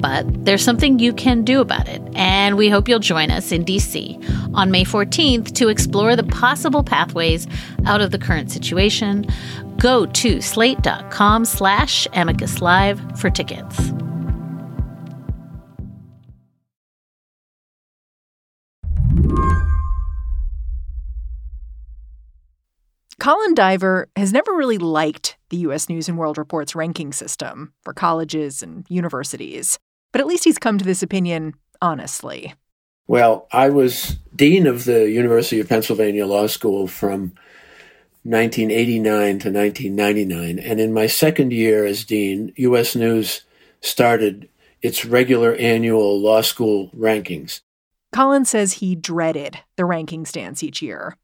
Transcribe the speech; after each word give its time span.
But 0.00 0.44
there's 0.44 0.64
something 0.64 0.98
you 0.98 1.12
can 1.12 1.44
do 1.44 1.60
about 1.60 1.88
it, 1.88 2.00
and 2.14 2.56
we 2.56 2.68
hope 2.68 2.88
you'll 2.88 2.98
join 2.98 3.30
us 3.30 3.52
in 3.52 3.64
DC 3.64 4.54
on 4.54 4.70
May 4.70 4.84
14th 4.84 5.54
to 5.56 5.68
explore 5.68 6.16
the 6.16 6.24
possible 6.24 6.82
pathways 6.82 7.46
out 7.86 8.00
of 8.00 8.10
the 8.10 8.18
current 8.18 8.50
situation. 8.50 9.26
Go 9.78 10.06
to 10.06 10.40
slate.com 10.40 11.44
slash 11.44 12.06
amicus 12.14 12.60
live 12.60 13.00
for 13.18 13.30
tickets. 13.30 13.92
Colin 23.20 23.52
Diver 23.52 24.08
has 24.16 24.32
never 24.32 24.54
really 24.54 24.78
liked 24.78 25.36
the 25.50 25.58
U.S. 25.58 25.90
News 25.90 26.08
and 26.08 26.16
World 26.16 26.38
Report's 26.38 26.74
ranking 26.74 27.12
system 27.12 27.74
for 27.82 27.92
colleges 27.92 28.62
and 28.62 28.86
universities, 28.88 29.78
but 30.12 30.20
at 30.20 30.26
least 30.26 30.44
he's 30.44 30.58
come 30.58 30.78
to 30.78 30.84
this 30.84 31.02
opinion 31.02 31.54
honestly. 31.82 32.54
Well, 33.06 33.48
I 33.52 33.70
was 33.70 34.16
dean 34.34 34.66
of 34.66 34.84
the 34.84 35.10
University 35.10 35.60
of 35.60 35.68
Pennsylvania 35.68 36.26
Law 36.26 36.46
School 36.46 36.86
from 36.86 37.32
1989 38.22 39.38
to 39.40 39.50
1999, 39.50 40.58
and 40.58 40.80
in 40.80 40.92
my 40.92 41.06
second 41.06 41.52
year 41.52 41.84
as 41.84 42.04
dean, 42.04 42.52
U.S. 42.56 42.94
News 42.94 43.42
started 43.80 44.48
its 44.82 45.04
regular 45.04 45.54
annual 45.54 46.20
law 46.20 46.42
school 46.42 46.90
rankings. 46.96 47.60
Colin 48.12 48.44
says 48.44 48.74
he 48.74 48.94
dreaded 48.94 49.58
the 49.76 49.84
ranking 49.84 50.26
stance 50.26 50.62
each 50.62 50.82
year 50.82 51.16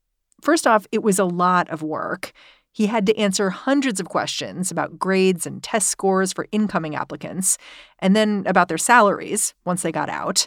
First 0.42 0.66
off, 0.66 0.86
it 0.92 1.02
was 1.02 1.18
a 1.18 1.24
lot 1.24 1.68
of 1.70 1.82
work. 1.82 2.32
He 2.76 2.88
had 2.88 3.06
to 3.06 3.16
answer 3.16 3.48
hundreds 3.48 4.00
of 4.00 4.10
questions 4.10 4.70
about 4.70 4.98
grades 4.98 5.46
and 5.46 5.62
test 5.62 5.88
scores 5.88 6.34
for 6.34 6.46
incoming 6.52 6.94
applicants, 6.94 7.56
and 8.00 8.14
then 8.14 8.42
about 8.44 8.68
their 8.68 8.76
salaries 8.76 9.54
once 9.64 9.80
they 9.80 9.90
got 9.90 10.10
out. 10.10 10.46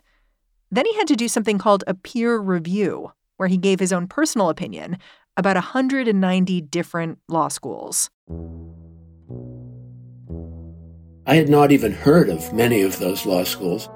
Then 0.70 0.86
he 0.86 0.96
had 0.96 1.08
to 1.08 1.16
do 1.16 1.28
something 1.28 1.58
called 1.58 1.84
a 1.88 1.96
peer 1.96 2.38
review, 2.38 3.14
where 3.38 3.50
he 3.50 3.58
gave 3.58 3.80
his 3.80 3.92
own 3.92 4.08
personal 4.08 4.50
opinion 4.50 5.00
about 5.38 5.56
190 5.56 6.62
different 6.62 7.18
law 7.28 7.48
schools. 7.48 8.12
I 11.26 11.34
had 11.34 11.50
not 11.50 11.72
even 11.72 11.94
heard 11.94 12.30
of 12.30 12.54
many 12.54 12.84
of 12.84 13.00
those 13.00 13.26
law 13.26 13.44
schools 13.44 13.90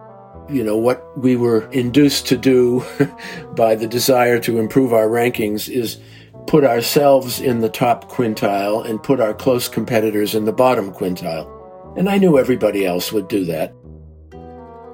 you 0.50 0.64
know, 0.64 0.76
what 0.76 1.18
we 1.18 1.36
were 1.38 1.72
induced 1.72 2.28
to 2.28 2.38
do 2.38 2.84
by 3.56 3.76
the 3.76 3.88
desire 3.88 4.40
to 4.40 4.60
improve 4.60 4.92
our 4.92 5.08
rankings 5.08 5.70
is 5.70 6.00
put 6.48 6.64
ourselves 6.64 7.40
in 7.40 7.62
the 7.62 7.70
top 7.70 8.12
quintile 8.12 8.86
and 8.86 9.02
put 9.02 9.20
our 9.20 9.34
close 9.34 9.68
competitors 9.68 10.36
in 10.36 10.46
the 10.46 10.54
bottom 10.54 10.92
quintile. 10.92 11.50
And 11.98 12.10
I 12.10 12.18
knew 12.18 12.38
everybody 12.38 12.86
else 12.86 13.12
would 13.12 13.28
do 13.28 13.46
that. 13.46 13.74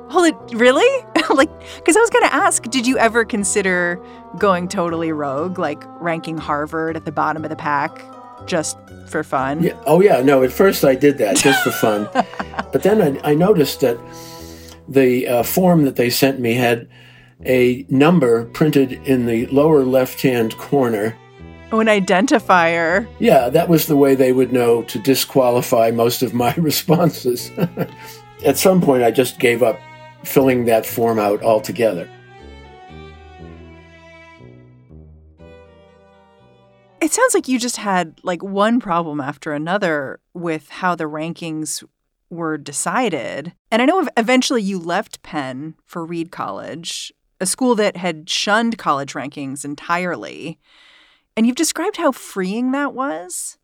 Hold 0.09 0.27
it, 0.27 0.35
really? 0.55 1.05
like, 1.29 1.49
because 1.75 1.95
I 1.95 1.99
was 1.99 2.09
going 2.09 2.27
to 2.27 2.33
ask, 2.33 2.63
did 2.63 2.87
you 2.87 2.97
ever 2.97 3.23
consider 3.23 4.03
going 4.37 4.67
totally 4.67 5.11
rogue, 5.11 5.59
like 5.59 5.81
ranking 6.01 6.37
Harvard 6.37 6.95
at 6.95 7.05
the 7.05 7.11
bottom 7.11 7.43
of 7.43 7.49
the 7.49 7.55
pack 7.55 8.01
just 8.45 8.77
for 9.07 9.23
fun? 9.23 9.63
Yeah. 9.63 9.81
Oh, 9.85 10.01
yeah. 10.01 10.21
No, 10.21 10.43
at 10.43 10.51
first 10.51 10.83
I 10.83 10.95
did 10.95 11.19
that 11.19 11.37
just 11.37 11.63
for 11.63 11.71
fun. 11.71 12.09
but 12.71 12.83
then 12.83 13.19
I, 13.23 13.31
I 13.31 13.33
noticed 13.35 13.81
that 13.81 13.97
the 14.87 15.27
uh, 15.27 15.43
form 15.43 15.83
that 15.83 15.95
they 15.95 16.09
sent 16.09 16.39
me 16.39 16.55
had 16.55 16.89
a 17.45 17.85
number 17.89 18.45
printed 18.45 18.93
in 19.05 19.25
the 19.25 19.45
lower 19.47 19.83
left 19.83 20.21
hand 20.21 20.57
corner. 20.57 21.15
Oh, 21.71 21.79
an 21.79 21.87
identifier. 21.87 23.07
Yeah, 23.19 23.49
that 23.49 23.69
was 23.69 23.85
the 23.85 23.95
way 23.95 24.15
they 24.15 24.31
would 24.31 24.51
know 24.51 24.81
to 24.83 24.99
disqualify 24.99 25.91
most 25.91 26.23
of 26.23 26.33
my 26.33 26.53
responses. 26.57 27.51
At 28.43 28.57
some 28.57 28.81
point, 28.81 29.03
I 29.03 29.11
just 29.11 29.39
gave 29.39 29.61
up 29.61 29.79
filling 30.23 30.65
that 30.65 30.85
form 30.85 31.19
out 31.19 31.43
altogether. 31.43 32.09
It 37.01 37.13
sounds 37.13 37.33
like 37.33 37.47
you 37.47 37.59
just 37.59 37.77
had 37.77 38.19
like 38.23 38.43
one 38.43 38.79
problem 38.79 39.21
after 39.21 39.53
another 39.53 40.19
with 40.33 40.69
how 40.69 40.95
the 40.95 41.05
rankings 41.05 41.83
were 42.29 42.57
decided. 42.57 43.53
And 43.71 43.81
I 43.81 43.85
know 43.85 44.07
eventually 44.17 44.61
you 44.61 44.79
left 44.79 45.21
Penn 45.23 45.75
for 45.85 46.05
Reed 46.05 46.31
College, 46.31 47.13
a 47.39 47.45
school 47.45 47.75
that 47.75 47.97
had 47.97 48.29
shunned 48.29 48.77
college 48.77 49.13
rankings 49.13 49.63
entirely. 49.63 50.59
And 51.39 51.47
you've 51.47 51.55
described 51.55 51.95
how 51.95 52.11
freeing 52.11 52.73
that 52.73 52.93
was. 52.93 53.57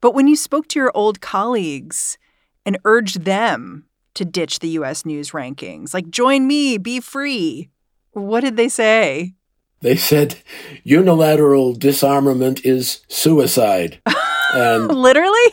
But 0.00 0.14
when 0.14 0.28
you 0.28 0.36
spoke 0.36 0.68
to 0.68 0.78
your 0.78 0.92
old 0.94 1.20
colleagues 1.20 2.16
and 2.64 2.78
urged 2.84 3.22
them 3.22 3.86
to 4.14 4.24
ditch 4.24 4.60
the 4.60 4.68
US 4.68 5.04
News 5.04 5.32
rankings, 5.32 5.92
like 5.92 6.10
join 6.10 6.46
me, 6.46 6.78
be 6.78 7.00
free, 7.00 7.70
what 8.12 8.42
did 8.42 8.56
they 8.56 8.68
say? 8.68 9.34
They 9.80 9.96
said 9.96 10.36
unilateral 10.84 11.74
disarmament 11.74 12.64
is 12.64 13.00
suicide. 13.08 14.00
And 14.54 14.90
literally? 14.90 15.52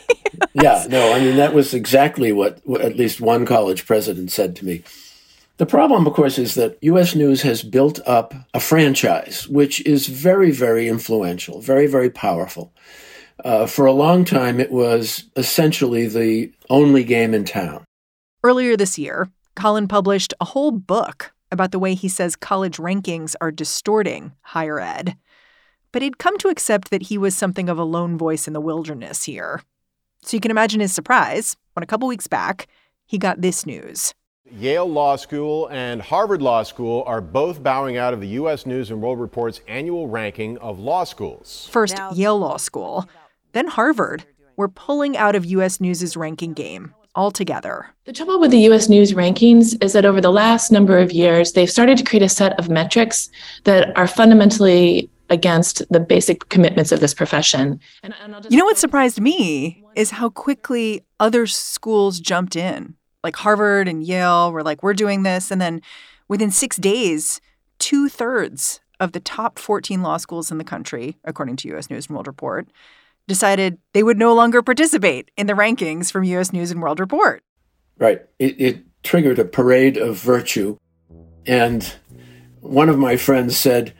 yeah, 0.54 0.86
no, 0.88 1.12
I 1.12 1.20
mean, 1.20 1.36
that 1.36 1.52
was 1.52 1.74
exactly 1.74 2.32
what, 2.32 2.60
what 2.64 2.80
at 2.80 2.96
least 2.96 3.20
one 3.20 3.44
college 3.44 3.84
president 3.84 4.32
said 4.32 4.56
to 4.56 4.64
me. 4.64 4.84
The 5.58 5.66
problem, 5.66 6.06
of 6.06 6.12
course, 6.12 6.38
is 6.38 6.54
that 6.54 6.78
U.S. 6.82 7.14
News 7.14 7.42
has 7.42 7.62
built 7.62 8.00
up 8.06 8.34
a 8.52 8.60
franchise 8.60 9.48
which 9.48 9.84
is 9.86 10.06
very, 10.06 10.50
very 10.50 10.88
influential, 10.88 11.60
very, 11.60 11.86
very 11.86 12.10
powerful. 12.10 12.72
Uh, 13.44 13.66
for 13.66 13.86
a 13.86 13.92
long 13.92 14.24
time, 14.24 14.60
it 14.60 14.70
was 14.70 15.24
essentially 15.36 16.06
the 16.06 16.52
only 16.68 17.04
game 17.04 17.32
in 17.32 17.44
town. 17.44 17.84
Earlier 18.44 18.76
this 18.76 18.98
year, 18.98 19.30
Colin 19.54 19.88
published 19.88 20.34
a 20.40 20.46
whole 20.46 20.72
book 20.72 21.32
about 21.50 21.72
the 21.72 21.78
way 21.78 21.94
he 21.94 22.08
says 22.08 22.36
college 22.36 22.76
rankings 22.76 23.34
are 23.40 23.50
distorting 23.50 24.32
higher 24.42 24.80
ed 24.80 25.16
but 25.96 26.02
he'd 26.02 26.18
come 26.18 26.36
to 26.36 26.48
accept 26.48 26.90
that 26.90 27.04
he 27.04 27.16
was 27.16 27.34
something 27.34 27.70
of 27.70 27.78
a 27.78 27.82
lone 27.82 28.18
voice 28.18 28.46
in 28.46 28.52
the 28.52 28.60
wilderness 28.60 29.24
here. 29.24 29.62
So 30.20 30.36
you 30.36 30.42
can 30.42 30.50
imagine 30.50 30.80
his 30.80 30.92
surprise 30.92 31.56
when 31.72 31.82
a 31.82 31.86
couple 31.86 32.06
weeks 32.06 32.26
back, 32.26 32.66
he 33.06 33.16
got 33.16 33.40
this 33.40 33.64
news. 33.64 34.12
Yale 34.52 34.86
Law 34.86 35.16
School 35.16 35.68
and 35.70 36.00
Harvard 36.00 36.40
Law 36.40 36.62
School 36.62 37.02
are 37.06 37.20
both 37.20 37.62
bowing 37.62 37.96
out 37.96 38.14
of 38.14 38.20
the 38.20 38.28
U.S. 38.28 38.64
News 38.64 38.90
and 38.90 39.02
World 39.02 39.20
Report's 39.20 39.60
annual 39.66 40.08
ranking 40.08 40.56
of 40.58 40.78
law 40.78 41.04
schools. 41.04 41.68
First, 41.70 41.96
now, 41.96 42.12
Yale 42.12 42.38
Law 42.38 42.56
School, 42.56 43.08
then 43.52 43.66
Harvard, 43.66 44.24
We're 44.56 44.68
pulling 44.68 45.16
out 45.16 45.34
of 45.34 45.44
U.S. 45.44 45.80
News's 45.80 46.16
ranking 46.16 46.52
game 46.52 46.94
altogether. 47.14 47.94
The 48.04 48.12
trouble 48.12 48.38
with 48.38 48.50
the 48.50 48.60
US 48.70 48.88
News 48.88 49.12
rankings 49.12 49.82
is 49.82 49.92
that 49.94 50.04
over 50.04 50.20
the 50.20 50.30
last 50.30 50.70
number 50.70 50.98
of 50.98 51.12
years, 51.12 51.52
they've 51.52 51.70
started 51.70 51.98
to 51.98 52.04
create 52.04 52.22
a 52.22 52.28
set 52.28 52.58
of 52.58 52.68
metrics 52.68 53.30
that 53.64 53.96
are 53.96 54.06
fundamentally 54.06 55.10
against 55.28 55.82
the 55.90 55.98
basic 55.98 56.48
commitments 56.50 56.92
of 56.92 57.00
this 57.00 57.14
profession. 57.14 57.80
And, 58.02 58.14
and 58.22 58.46
you 58.48 58.58
know 58.58 58.64
what 58.64 58.78
surprised 58.78 59.20
me 59.20 59.82
is 59.96 60.12
how 60.12 60.28
quickly 60.28 61.04
other 61.18 61.46
schools 61.46 62.20
jumped 62.20 62.54
in. 62.54 62.94
Like 63.26 63.34
Harvard 63.34 63.88
and 63.88 64.06
Yale 64.06 64.52
were 64.52 64.62
like, 64.62 64.84
we're 64.84 64.94
doing 64.94 65.24
this. 65.24 65.50
And 65.50 65.60
then 65.60 65.82
within 66.28 66.52
six 66.52 66.76
days, 66.76 67.40
two 67.80 68.08
thirds 68.08 68.78
of 69.00 69.10
the 69.10 69.18
top 69.18 69.58
14 69.58 70.00
law 70.00 70.16
schools 70.16 70.52
in 70.52 70.58
the 70.58 70.64
country, 70.64 71.18
according 71.24 71.56
to 71.56 71.76
US 71.76 71.90
News 71.90 72.06
and 72.06 72.14
World 72.14 72.28
Report, 72.28 72.68
decided 73.26 73.78
they 73.94 74.04
would 74.04 74.16
no 74.16 74.32
longer 74.32 74.62
participate 74.62 75.32
in 75.36 75.48
the 75.48 75.54
rankings 75.54 76.12
from 76.12 76.22
US 76.22 76.52
News 76.52 76.70
and 76.70 76.80
World 76.80 77.00
Report. 77.00 77.42
Right. 77.98 78.22
It, 78.38 78.60
it 78.60 78.84
triggered 79.02 79.40
a 79.40 79.44
parade 79.44 79.96
of 79.96 80.16
virtue. 80.18 80.76
And 81.46 81.92
one 82.60 82.88
of 82.88 82.96
my 82.96 83.16
friends 83.16 83.56
said, 83.56 83.92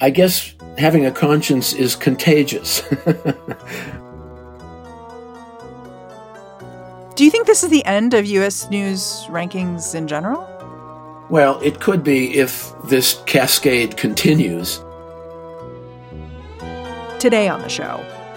I 0.00 0.10
guess 0.10 0.54
having 0.78 1.04
a 1.04 1.10
conscience 1.10 1.72
is 1.72 1.96
contagious. 1.96 2.84
Do 7.18 7.24
you 7.24 7.32
think 7.32 7.48
this 7.48 7.64
is 7.64 7.70
the 7.70 7.84
end 7.84 8.14
of 8.14 8.26
US 8.26 8.70
News 8.70 9.26
rankings 9.26 9.92
in 9.92 10.06
general? 10.06 10.46
Well, 11.28 11.58
it 11.62 11.80
could 11.80 12.04
be 12.04 12.38
if 12.38 12.72
this 12.84 13.20
cascade 13.26 13.96
continues. 13.96 14.76
Today 17.18 17.48
on 17.48 17.60
the 17.62 17.68
show, 17.68 17.96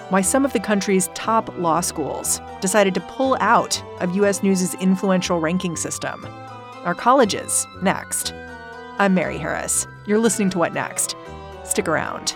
why 0.10 0.22
some 0.22 0.45
of 0.45 0.54
the 0.54 0.60
country's 0.60 1.10
top 1.13 1.56
law 1.60 1.81
schools 1.81 2.42
decided 2.60 2.95
to 2.95 3.01
pull 3.01 3.38
out 3.39 3.83
of 4.01 4.16
U.S. 4.16 4.42
News' 4.42 4.74
influential 4.74 5.39
ranking 5.39 5.75
system. 5.75 6.25
Our 6.84 6.95
colleges, 6.95 7.68
next. 7.84 8.34
I'm 8.98 9.13
Mary 9.13 9.38
Harris. 9.38 9.86
You're 10.07 10.18
listening 10.18 10.50
to 10.50 10.57
What 10.57 10.74
Next? 10.74 11.16
Stick 11.66 11.88
around. 11.88 12.36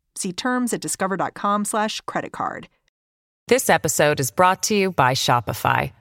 See 0.15 0.33
terms 0.33 0.73
at 0.73 0.81
discover.com/slash 0.81 2.01
credit 2.01 2.31
card. 2.31 2.67
This 3.47 3.69
episode 3.69 4.19
is 4.19 4.31
brought 4.31 4.63
to 4.63 4.75
you 4.75 4.91
by 4.91 5.13
Shopify. 5.13 5.91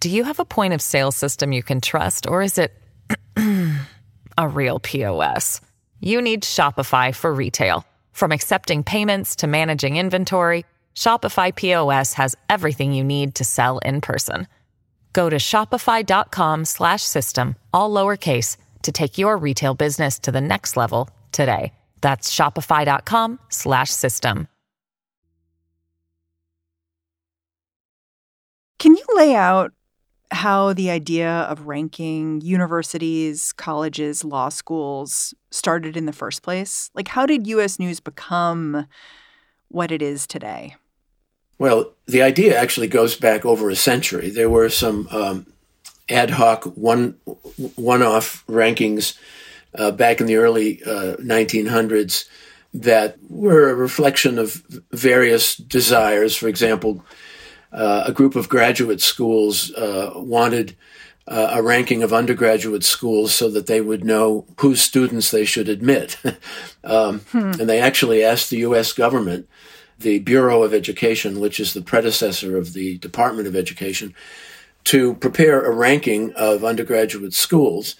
Do 0.00 0.08
you 0.10 0.24
have 0.24 0.40
a 0.40 0.44
point 0.44 0.74
of 0.74 0.82
sale 0.82 1.12
system 1.12 1.52
you 1.52 1.62
can 1.62 1.80
trust, 1.80 2.26
or 2.26 2.42
is 2.42 2.58
it 2.58 2.72
a 4.38 4.48
real 4.48 4.80
POS? 4.80 5.60
You 6.00 6.20
need 6.20 6.42
Shopify 6.42 7.14
for 7.14 7.32
retail. 7.32 7.84
From 8.10 8.32
accepting 8.32 8.82
payments 8.82 9.36
to 9.36 9.46
managing 9.46 9.96
inventory, 9.96 10.64
Shopify 10.94 11.54
POS 11.54 12.14
has 12.14 12.36
everything 12.48 12.92
you 12.92 13.04
need 13.04 13.36
to 13.36 13.44
sell 13.44 13.78
in 13.78 14.00
person. 14.00 14.48
Go 15.12 15.30
to 15.30 15.36
shopify.com 15.36 16.64
slash 16.64 17.02
system, 17.02 17.54
all 17.72 17.90
lowercase 17.90 18.56
to 18.82 18.92
take 18.92 19.18
your 19.18 19.36
retail 19.36 19.74
business 19.74 20.18
to 20.20 20.32
the 20.32 20.40
next 20.40 20.76
level 20.76 21.08
today. 21.32 21.72
That's 22.02 22.34
shopify.com 22.34 23.38
slash 23.48 23.90
system. 23.90 24.48
Can 28.78 28.96
you 28.96 29.04
lay 29.14 29.34
out 29.34 29.72
how 30.32 30.72
the 30.72 30.90
idea 30.90 31.30
of 31.30 31.66
ranking 31.66 32.40
universities, 32.40 33.52
colleges, 33.52 34.24
law 34.24 34.48
schools 34.48 35.34
started 35.50 35.96
in 35.96 36.06
the 36.06 36.12
first 36.12 36.42
place? 36.42 36.90
Like, 36.94 37.08
how 37.08 37.24
did 37.24 37.46
U.S. 37.46 37.78
News 37.78 38.00
become 38.00 38.86
what 39.68 39.92
it 39.92 40.02
is 40.02 40.26
today? 40.26 40.74
Well, 41.58 41.92
the 42.06 42.22
idea 42.22 42.58
actually 42.58 42.88
goes 42.88 43.14
back 43.14 43.44
over 43.44 43.70
a 43.70 43.76
century. 43.76 44.30
There 44.30 44.50
were 44.50 44.68
some 44.68 45.06
um, 45.12 45.46
ad 46.08 46.30
hoc 46.30 46.64
one 46.64 47.12
one-off 47.76 48.44
rankings 48.48 49.16
uh, 49.74 49.90
back 49.90 50.20
in 50.20 50.26
the 50.26 50.36
early 50.36 50.82
uh, 50.84 51.16
1900s 51.16 52.26
that 52.74 53.18
were 53.28 53.68
a 53.68 53.74
reflection 53.74 54.38
of 54.38 54.62
various 54.90 55.56
desires. 55.56 56.36
For 56.36 56.48
example, 56.48 57.04
uh, 57.70 58.04
a 58.06 58.12
group 58.12 58.36
of 58.36 58.48
graduate 58.48 59.00
schools 59.00 59.72
uh, 59.74 60.12
wanted 60.16 60.76
uh, 61.26 61.50
a 61.52 61.62
ranking 61.62 62.02
of 62.02 62.12
undergraduate 62.12 62.84
schools 62.84 63.34
so 63.34 63.48
that 63.50 63.66
they 63.66 63.80
would 63.80 64.04
know 64.04 64.46
whose 64.58 64.82
students 64.82 65.30
they 65.30 65.44
should 65.44 65.68
admit. 65.68 66.16
um, 66.84 67.20
hmm. 67.30 67.52
And 67.60 67.68
they 67.68 67.80
actually 67.80 68.24
asked 68.24 68.50
the 68.50 68.58
U.S. 68.58 68.92
government, 68.92 69.48
the 69.98 70.18
Bureau 70.18 70.62
of 70.62 70.74
Education, 70.74 71.40
which 71.40 71.60
is 71.60 71.74
the 71.74 71.82
predecessor 71.82 72.56
of 72.56 72.72
the 72.72 72.98
Department 72.98 73.46
of 73.46 73.54
Education, 73.54 74.14
to 74.84 75.14
prepare 75.14 75.62
a 75.62 75.70
ranking 75.70 76.32
of 76.32 76.64
undergraduate 76.64 77.34
schools, 77.34 77.94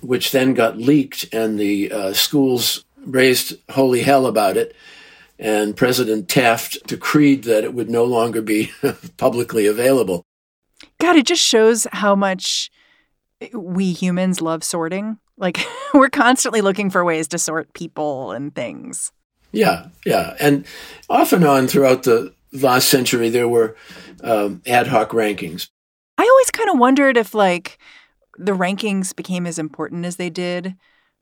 which 0.00 0.32
then 0.32 0.54
got 0.54 0.78
leaked, 0.78 1.32
and 1.32 1.58
the 1.58 1.90
uh, 1.90 2.12
schools 2.12 2.84
raised 3.04 3.56
holy 3.70 4.02
hell 4.02 4.26
about 4.26 4.56
it 4.56 4.74
and 5.38 5.76
President 5.76 6.28
Taft 6.28 6.86
decreed 6.86 7.44
that 7.44 7.64
it 7.64 7.74
would 7.74 7.90
no 7.90 8.04
longer 8.04 8.40
be 8.40 8.70
publicly 9.16 9.66
available. 9.66 10.24
God, 11.00 11.16
it 11.16 11.26
just 11.26 11.42
shows 11.42 11.86
how 11.92 12.14
much 12.14 12.70
we 13.52 13.92
humans 13.92 14.40
love 14.40 14.62
sorting. 14.62 15.18
Like, 15.36 15.64
we're 15.94 16.10
constantly 16.10 16.60
looking 16.60 16.90
for 16.90 17.04
ways 17.04 17.28
to 17.28 17.38
sort 17.38 17.72
people 17.74 18.32
and 18.32 18.54
things. 18.54 19.12
Yeah, 19.52 19.88
yeah. 20.04 20.36
And 20.40 20.66
off 21.08 21.32
and 21.32 21.44
on 21.44 21.68
throughout 21.68 22.04
the 22.04 22.34
last 22.52 22.88
century, 22.88 23.28
there 23.28 23.48
were 23.48 23.76
um, 24.22 24.62
ad 24.66 24.86
hoc 24.86 25.10
rankings. 25.10 25.68
I 26.16 26.22
always 26.22 26.50
kind 26.50 26.70
of 26.70 26.78
wondered 26.78 27.16
if, 27.16 27.34
like, 27.34 27.78
the 28.38 28.52
rankings 28.52 29.14
became 29.14 29.46
as 29.46 29.58
important 29.58 30.04
as 30.04 30.16
they 30.16 30.30
did 30.30 30.76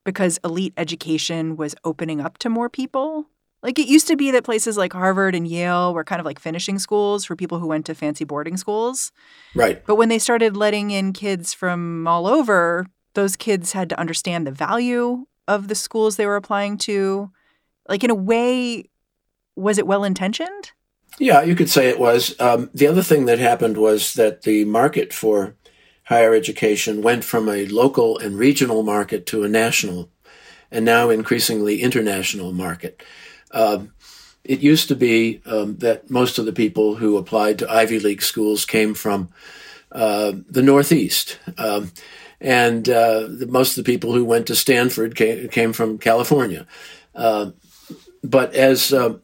because 0.05 0.41
elite 0.45 0.75
education 0.77 1.57
was 1.57 1.75
opening 1.85 2.21
up 2.21 2.39
to 2.39 2.49
more 2.49 2.69
people 2.69 3.27
like 3.63 3.79
it 3.79 3.87
used 3.87 4.09
to 4.09 4.17
be 4.17 4.31
that 4.33 4.45
places 4.45 4.77
like 4.77 4.93
Harvard 4.93 5.35
and 5.35 5.47
Yale 5.47 5.95
were 5.95 6.05
kind 6.05 6.19
of 6.19 6.27
like 6.27 6.41
finishing 6.41 6.79
schools 6.79 7.25
for 7.25 7.37
people 7.37 7.61
who 7.61 7.69
went 7.69 7.87
to 7.87 7.95
fancy 7.95 8.25
boarding 8.25 8.57
schools. 8.57 9.13
Right. 9.55 9.85
But 9.87 9.95
when 9.95 10.09
they 10.09 10.19
started 10.19 10.57
letting 10.57 10.91
in 10.91 11.13
kids 11.13 11.55
from 11.55 12.07
all 12.09 12.27
over, 12.27 12.87
those 13.15 13.37
kids 13.37 13.73
had 13.73 13.89
to 13.91 14.01
understand 14.01 14.47
the 14.47 14.53
value 14.53 15.27
of 15.47 15.69
the 15.69 15.75
schools 15.75 16.17
they 16.17 16.27
were 16.27 16.37
applying 16.37 16.77
to. 16.79 17.31
Like 17.89 18.03
in 18.03 18.11
a 18.11 18.17
way, 18.17 18.91
was 19.55 19.79
it 19.79 19.87
well 19.87 20.03
intentioned? 20.03 20.73
Yeah, 21.19 21.43
you 21.43 21.55
could 21.55 21.71
say 21.71 21.89
it 21.89 22.01
was. 22.01 22.35
Um, 22.41 22.71
the 22.75 22.89
other 22.89 23.03
thing 23.03 23.27
that 23.27 23.39
happened 23.39 23.77
was 23.77 24.15
that 24.15 24.43
the 24.43 24.65
market 24.65 25.13
for 25.13 25.55
higher 26.05 26.35
education 26.35 27.03
went 27.03 27.25
from 27.25 27.49
a 27.49 27.67
local 27.67 28.19
and 28.19 28.39
regional 28.39 28.83
market 28.83 29.27
to 29.27 29.45
a 29.45 29.49
national 29.49 30.11
and 30.71 30.85
now 30.85 31.11
increasingly 31.11 31.83
international 31.83 32.53
market. 32.53 33.03
Um, 33.53 33.93
it 34.45 34.61
used 34.61 34.89
to 34.89 34.97
be 34.97 35.41
um, 35.47 35.77
that 35.79 36.11
most 36.11 36.39
of 36.39 36.47
the 36.47 36.53
people 36.53 36.97
who 36.97 37.17
applied 37.17 37.59
to 37.59 37.71
Ivy 37.71 38.01
League 38.01 38.23
schools 38.23 38.65
came 38.65 38.95
from 38.95 39.29
uh, 39.93 40.33
the 40.49 40.63
Northeast. 40.63 41.39
Um, 41.59 41.93
and 42.41 42.89
uh, 42.89 43.29
the, 43.29 43.47
most 43.49 43.79
of 43.79 43.85
the 43.85 43.93
people 43.93 44.13
who 44.13 44.25
went 44.25 44.49
to 44.49 44.57
Stanford 44.57 45.15
came, 45.15 45.49
came 45.49 45.73
from 45.73 45.99
California. 45.99 46.67
Uh, 47.15 47.53
but 48.25 48.55
as 48.55 48.93
uh, 48.93 49.19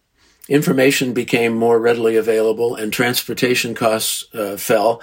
information 0.48 1.12
became 1.14 1.54
more 1.54 1.80
readily 1.80 2.16
available 2.16 2.76
and 2.76 2.92
transportation 2.92 3.74
costs 3.74 4.32
uh, 4.34 4.56
fell, 4.56 5.00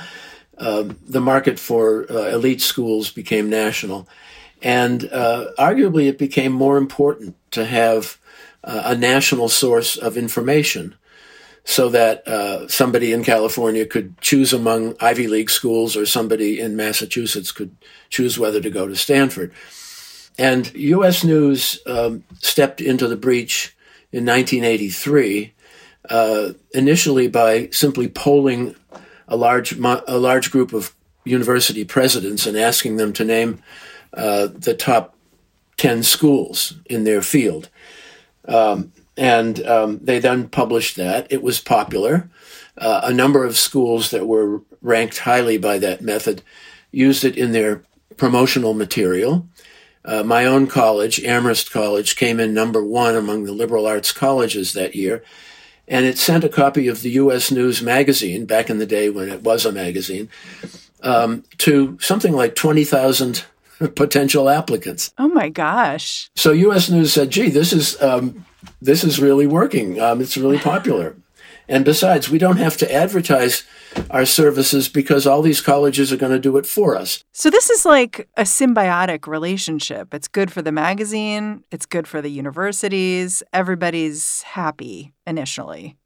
um, 0.57 1.00
the 1.05 1.21
market 1.21 1.59
for 1.59 2.05
uh, 2.09 2.29
elite 2.29 2.62
schools 2.62 3.12
became 3.12 3.50
national. 3.50 4.07
And 4.62 5.01
arguably, 5.01 6.07
it 6.07 6.17
became 6.17 6.51
more 6.51 6.77
important 6.77 7.35
to 7.51 7.65
have 7.65 8.17
uh, 8.65 8.81
a 8.85 8.95
national 8.95 9.47
source 9.47 9.95
of 9.95 10.17
information 10.17 10.95
so 11.63 11.89
that 11.89 12.27
uh, 12.27 12.67
somebody 12.67 13.12
in 13.13 13.24
California 13.24 13.85
could 13.85 14.19
choose 14.21 14.53
among 14.53 14.95
Ivy 15.00 15.27
League 15.27 15.50
schools 15.50 15.95
or 15.95 16.05
somebody 16.05 16.59
in 16.59 16.75
Massachusetts 16.75 17.51
could 17.51 17.75
choose 18.09 18.38
whether 18.38 18.59
to 18.62 18.69
go 18.69 18.88
to 18.88 18.95
Stanford. 18.95 19.51
And 20.38 20.74
U.S. 20.75 21.24
News 21.24 21.79
um, 21.85 22.24
stepped 22.39 22.81
into 22.81 23.07
the 23.07 23.15
breach 23.15 23.75
in 24.12 24.25
1983, 24.25 25.53
uh, 26.09 26.50
initially 26.74 27.27
by 27.27 27.69
simply 27.71 28.07
polling 28.07 28.75
a 29.27 29.36
large 29.36 29.77
a 29.77 30.17
large 30.17 30.51
group 30.51 30.74
of 30.74 30.96
university 31.24 31.84
presidents 31.84 32.46
and 32.46 32.58
asking 32.58 32.98
them 32.98 33.12
to 33.13 33.25
name 33.25 33.62
uh, 34.13 34.48
the 34.48 34.74
top 34.74 35.15
10 35.77 36.03
schools 36.03 36.75
in 36.86 37.03
their 37.03 37.22
field. 37.22 37.70
Um, 38.48 38.94
and 39.17 39.65
um, 39.65 40.00
they 40.01 40.20
then 40.20 40.50
published 40.50 40.96
that. 40.98 41.27
It 41.29 41.41
was 41.41 41.60
popular. 41.60 42.29
Uh, 42.77 43.01
a 43.03 43.13
number 43.13 43.44
of 43.44 43.58
schools 43.58 44.12
that 44.12 44.27
were 44.27 44.62
ranked 44.82 45.20
highly 45.20 45.58
by 45.58 45.79
that 45.79 46.01
method 46.01 46.44
used 46.91 47.24
it 47.24 47.38
in 47.38 47.51
their 47.51 47.84
promotional 48.17 48.74
material. 48.74 49.48
Uh, 50.03 50.24
my 50.24 50.46
own 50.46 50.67
college, 50.67 51.20
Amherst 51.24 51.72
College, 51.72 52.15
came 52.15 52.39
in 52.39 52.53
number 52.53 52.84
one 52.84 53.15
among 53.15 53.44
the 53.44 53.51
liberal 53.51 53.88
arts 53.88 54.12
colleges 54.12 54.74
that 54.74 54.96
year. 54.96 55.24
And 55.88 56.06
it 56.06 56.18
sent 56.18 56.44
a 56.44 56.50
copy 56.50 56.88
of 56.88 57.01
the 57.01 57.12
U.S. 57.12 57.51
News 57.51 57.82
magazine, 57.82 58.46
back 58.46 58.70
in 58.70 58.80
the 58.80 58.86
day 58.86 59.10
when 59.10 59.30
it 59.30 59.44
was 59.44 59.65
a 59.65 59.72
magazine, 59.72 60.30
um, 61.01 61.44
to 61.60 61.98
something 62.01 62.34
like 62.34 62.56
20,000 62.56 63.46
potential 63.96 64.50
applicants. 64.50 65.13
Oh 65.18 65.27
my 65.27 65.50
gosh. 65.50 66.30
So 66.36 66.51
U.S. 66.51 66.89
News 66.89 67.13
said, 67.13 67.30
gee, 67.30 67.50
this 67.50 67.72
is, 67.72 68.01
um, 68.01 68.46
this 68.82 69.04
is 69.04 69.20
really 69.20 69.48
working. 69.48 70.00
Um, 70.00 70.22
it's 70.22 70.38
really 70.38 70.58
popular. 70.58 71.15
And 71.67 71.84
besides, 71.84 72.29
we 72.29 72.38
don't 72.38 72.57
have 72.57 72.77
to 72.77 72.93
advertise 72.93 73.63
our 74.10 74.25
services 74.25 74.89
because 74.89 75.25
all 75.25 75.41
these 75.41 75.62
colleges 75.62 76.12
are 76.12 76.17
going 76.17 76.31
to 76.31 76.39
do 76.39 76.57
it 76.57 76.65
for 76.65 76.95
us. 76.95 77.24
So 77.31 77.50
this 77.50 77.69
is 77.69 77.86
like 77.86 78.27
a 78.38 78.43
symbiotic 78.43 79.27
relationship. 79.27 80.13
It's 80.13 80.27
good 80.27 80.51
for 80.51 80.62
the 80.62 80.72
magazine, 80.72 81.63
it's 81.72 81.86
good 81.86 82.07
for 82.07 82.22
the 82.22 82.29
universities. 82.29 83.41
Everybody's 83.53 84.41
happy 84.43 85.13
initially. 85.25 85.98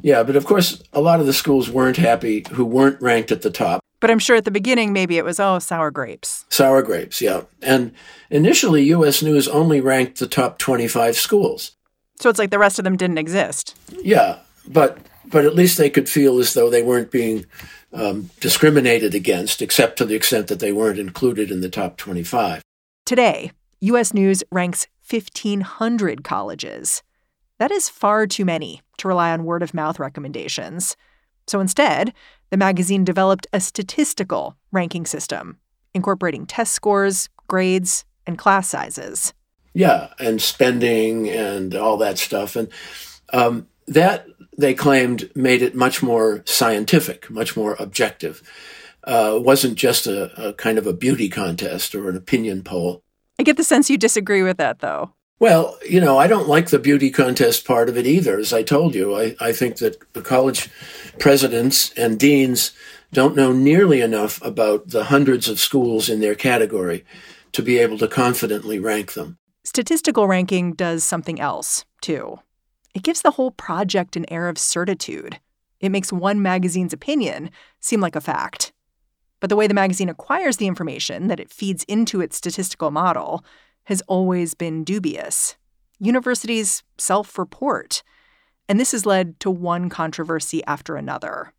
Yeah, 0.00 0.22
but 0.22 0.36
of 0.36 0.46
course, 0.46 0.82
a 0.92 1.00
lot 1.00 1.20
of 1.20 1.26
the 1.26 1.32
schools 1.32 1.68
weren't 1.68 1.98
happy 1.98 2.44
who 2.52 2.64
weren't 2.64 3.00
ranked 3.02 3.30
at 3.30 3.42
the 3.42 3.50
top. 3.50 3.84
But 4.00 4.10
I'm 4.10 4.18
sure 4.18 4.36
at 4.36 4.44
the 4.44 4.50
beginning, 4.50 4.92
maybe 4.92 5.18
it 5.18 5.24
was, 5.24 5.38
oh, 5.38 5.58
sour 5.58 5.90
grapes. 5.90 6.44
Sour 6.48 6.82
grapes, 6.82 7.20
yeah. 7.20 7.42
And 7.60 7.92
initially, 8.30 8.84
U.S. 8.84 9.22
News 9.22 9.46
only 9.46 9.80
ranked 9.80 10.18
the 10.18 10.26
top 10.26 10.58
25 10.58 11.16
schools. 11.16 11.72
So 12.18 12.28
it's 12.28 12.38
like 12.38 12.50
the 12.50 12.58
rest 12.58 12.78
of 12.78 12.84
them 12.84 12.96
didn't 12.96 13.18
exist. 13.18 13.76
Yeah, 14.02 14.38
but 14.66 14.98
but 15.26 15.44
at 15.44 15.54
least 15.54 15.78
they 15.78 15.90
could 15.90 16.08
feel 16.08 16.38
as 16.38 16.54
though 16.54 16.68
they 16.68 16.82
weren't 16.82 17.10
being 17.10 17.46
um, 17.92 18.30
discriminated 18.40 19.14
against, 19.14 19.62
except 19.62 19.96
to 19.98 20.04
the 20.04 20.14
extent 20.14 20.48
that 20.48 20.60
they 20.60 20.72
weren't 20.72 20.98
included 20.98 21.50
in 21.50 21.60
the 21.60 21.70
top 21.70 21.96
25. 21.96 22.62
Today, 23.06 23.52
U.S. 23.80 24.12
News 24.12 24.44
ranks 24.50 24.86
1,500 25.08 26.22
colleges. 26.22 27.02
That 27.58 27.70
is 27.70 27.88
far 27.88 28.26
too 28.26 28.44
many 28.44 28.82
to 28.98 29.08
rely 29.08 29.30
on 29.30 29.44
word 29.44 29.62
of 29.62 29.74
mouth 29.74 29.98
recommendations. 29.98 30.96
So 31.46 31.60
instead, 31.60 32.12
the 32.50 32.56
magazine 32.56 33.04
developed 33.04 33.46
a 33.52 33.60
statistical 33.60 34.56
ranking 34.70 35.06
system, 35.06 35.58
incorporating 35.94 36.46
test 36.46 36.72
scores, 36.72 37.28
grades, 37.48 38.04
and 38.26 38.38
class 38.38 38.68
sizes. 38.68 39.32
Yeah, 39.74 40.08
and 40.18 40.40
spending 40.40 41.28
and 41.28 41.74
all 41.74 41.96
that 41.98 42.18
stuff. 42.18 42.56
And 42.56 42.68
um, 43.32 43.66
that 43.94 44.26
they 44.56 44.74
claimed 44.74 45.30
made 45.34 45.62
it 45.62 45.74
much 45.74 46.02
more 46.02 46.42
scientific, 46.44 47.30
much 47.30 47.56
more 47.56 47.76
objective. 47.78 48.42
Uh, 49.04 49.38
wasn't 49.40 49.76
just 49.76 50.06
a, 50.06 50.48
a 50.48 50.52
kind 50.52 50.78
of 50.78 50.86
a 50.86 50.92
beauty 50.92 51.28
contest 51.28 51.94
or 51.94 52.08
an 52.08 52.16
opinion 52.16 52.62
poll. 52.62 53.02
I 53.38 53.42
get 53.42 53.56
the 53.56 53.64
sense 53.64 53.90
you 53.90 53.98
disagree 53.98 54.42
with 54.42 54.58
that, 54.58 54.78
though. 54.78 55.12
Well, 55.40 55.76
you 55.88 56.00
know, 56.00 56.18
I 56.18 56.28
don't 56.28 56.48
like 56.48 56.68
the 56.68 56.78
beauty 56.78 57.10
contest 57.10 57.64
part 57.64 57.88
of 57.88 57.96
it 57.96 58.06
either. 58.06 58.38
As 58.38 58.52
I 58.52 58.62
told 58.62 58.94
you, 58.94 59.16
I, 59.16 59.34
I 59.40 59.52
think 59.52 59.78
that 59.78 59.96
the 60.12 60.22
college 60.22 60.70
presidents 61.18 61.92
and 61.94 62.20
deans 62.20 62.70
don't 63.12 63.34
know 63.34 63.52
nearly 63.52 64.00
enough 64.00 64.40
about 64.44 64.90
the 64.90 65.04
hundreds 65.04 65.48
of 65.48 65.58
schools 65.58 66.08
in 66.08 66.20
their 66.20 66.36
category 66.36 67.04
to 67.50 67.62
be 67.62 67.78
able 67.78 67.98
to 67.98 68.06
confidently 68.06 68.78
rank 68.78 69.14
them. 69.14 69.36
Statistical 69.64 70.28
ranking 70.28 70.74
does 70.74 71.02
something 71.02 71.40
else, 71.40 71.84
too. 72.00 72.38
It 72.94 73.02
gives 73.02 73.22
the 73.22 73.32
whole 73.32 73.50
project 73.50 74.16
an 74.16 74.30
air 74.30 74.48
of 74.48 74.58
certitude. 74.58 75.40
It 75.80 75.90
makes 75.90 76.12
one 76.12 76.42
magazine's 76.42 76.92
opinion 76.92 77.50
seem 77.80 78.00
like 78.00 78.16
a 78.16 78.20
fact. 78.20 78.72
But 79.40 79.50
the 79.50 79.56
way 79.56 79.66
the 79.66 79.74
magazine 79.74 80.08
acquires 80.08 80.58
the 80.58 80.68
information 80.68 81.26
that 81.26 81.40
it 81.40 81.50
feeds 81.50 81.84
into 81.84 82.20
its 82.20 82.36
statistical 82.36 82.90
model 82.90 83.44
has 83.84 84.02
always 84.02 84.54
been 84.54 84.84
dubious. 84.84 85.56
Universities 85.98 86.82
self 86.98 87.38
report, 87.38 88.02
and 88.68 88.78
this 88.78 88.92
has 88.92 89.06
led 89.06 89.40
to 89.40 89.50
one 89.50 89.88
controversy 89.88 90.62
after 90.66 90.96
another. 90.96 91.52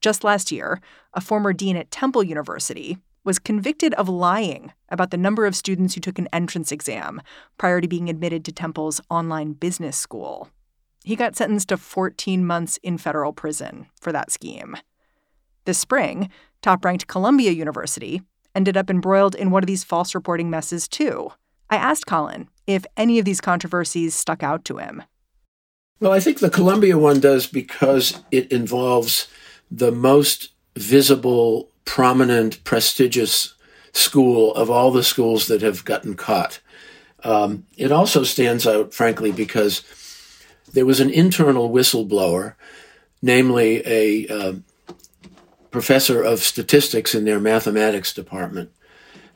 Just 0.00 0.24
last 0.24 0.50
year, 0.50 0.80
a 1.12 1.20
former 1.20 1.52
dean 1.52 1.76
at 1.76 1.90
Temple 1.90 2.22
University 2.22 2.96
was 3.22 3.38
convicted 3.38 3.92
of 3.94 4.08
lying 4.08 4.72
about 4.88 5.10
the 5.10 5.18
number 5.18 5.44
of 5.44 5.54
students 5.54 5.94
who 5.94 6.00
took 6.00 6.18
an 6.18 6.28
entrance 6.32 6.72
exam 6.72 7.20
prior 7.58 7.80
to 7.80 7.88
being 7.88 8.08
admitted 8.08 8.44
to 8.46 8.52
Temple's 8.52 9.00
online 9.10 9.52
business 9.52 9.96
school. 9.96 10.48
He 11.04 11.16
got 11.16 11.36
sentenced 11.36 11.68
to 11.68 11.76
14 11.76 12.44
months 12.44 12.78
in 12.82 12.98
federal 12.98 13.32
prison 13.32 13.86
for 14.00 14.12
that 14.12 14.30
scheme. 14.30 14.76
This 15.64 15.78
spring, 15.78 16.30
top 16.62 16.84
ranked 16.84 17.06
Columbia 17.06 17.52
University 17.52 18.22
ended 18.54 18.76
up 18.76 18.90
embroiled 18.90 19.34
in 19.34 19.50
one 19.50 19.62
of 19.62 19.66
these 19.66 19.84
false 19.84 20.14
reporting 20.14 20.50
messes, 20.50 20.88
too. 20.88 21.30
I 21.68 21.76
asked 21.76 22.06
Colin 22.06 22.48
if 22.66 22.84
any 22.96 23.18
of 23.18 23.24
these 23.24 23.40
controversies 23.40 24.14
stuck 24.14 24.42
out 24.42 24.64
to 24.66 24.78
him. 24.78 25.02
Well, 26.00 26.12
I 26.12 26.20
think 26.20 26.38
the 26.38 26.50
Columbia 26.50 26.98
one 26.98 27.20
does 27.20 27.46
because 27.46 28.22
it 28.30 28.50
involves 28.50 29.28
the 29.70 29.92
most 29.92 30.50
visible, 30.76 31.70
prominent, 31.84 32.62
prestigious 32.64 33.54
school 33.92 34.54
of 34.54 34.70
all 34.70 34.90
the 34.90 35.04
schools 35.04 35.46
that 35.48 35.62
have 35.62 35.84
gotten 35.84 36.14
caught. 36.14 36.60
Um, 37.22 37.66
it 37.76 37.92
also 37.92 38.22
stands 38.24 38.66
out, 38.66 38.94
frankly, 38.94 39.30
because 39.30 39.80
there 40.72 40.86
was 40.86 41.00
an 41.00 41.10
internal 41.10 41.70
whistleblower, 41.70 42.54
namely 43.22 43.82
a 43.86 44.28
uh, 44.28 44.54
professor 45.70 46.22
of 46.22 46.40
statistics 46.40 47.14
in 47.14 47.24
their 47.24 47.40
mathematics 47.40 48.12
department, 48.12 48.70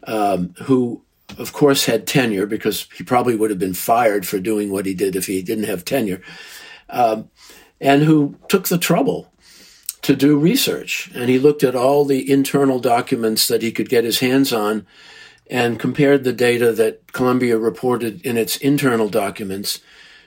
um, 0.07 0.55
who, 0.65 1.03
of 1.39 1.53
course, 1.53 1.87
had 1.87 2.07
tenure 2.07 2.47
because 2.47 2.89
he 2.97 3.05
probably 3.05 3.37
would 3.37 3.51
have 3.51 3.59
been 3.59 3.75
fired 3.75 4.27
for 4.27 4.39
doing 4.39 4.71
what 4.71 4.87
he 4.87 4.95
did 4.95 5.17
if 5.17 5.27
he 5.27 5.43
didn't 5.43 5.65
have 5.65 5.85
tenure, 5.85 6.21
um, 6.91 7.31
and 7.81 8.03
who 8.03 8.37
took 8.49 8.69
the 8.69 8.79
trouble 8.79 9.33
to 10.03 10.15
do 10.15 10.39
research. 10.39 11.11
And 11.15 11.31
he 11.31 11.39
looked 11.39 11.65
at 11.65 11.75
all 11.75 12.05
the 12.05 12.31
internal 12.31 12.79
documents 12.79 13.49
that 13.49 13.63
he 13.63 13.73
could 13.73 13.89
get 13.89 14.05
his 14.05 14.21
hands 14.21 14.53
on 14.53 14.87
and 15.51 15.79
compared 15.79 16.25
the 16.25 16.33
data 16.33 16.73
that 16.73 17.13
Columbia 17.13 17.59
reported 17.59 18.25
in 18.25 18.37
its 18.37 18.57
internal 18.57 19.09
documents 19.09 19.81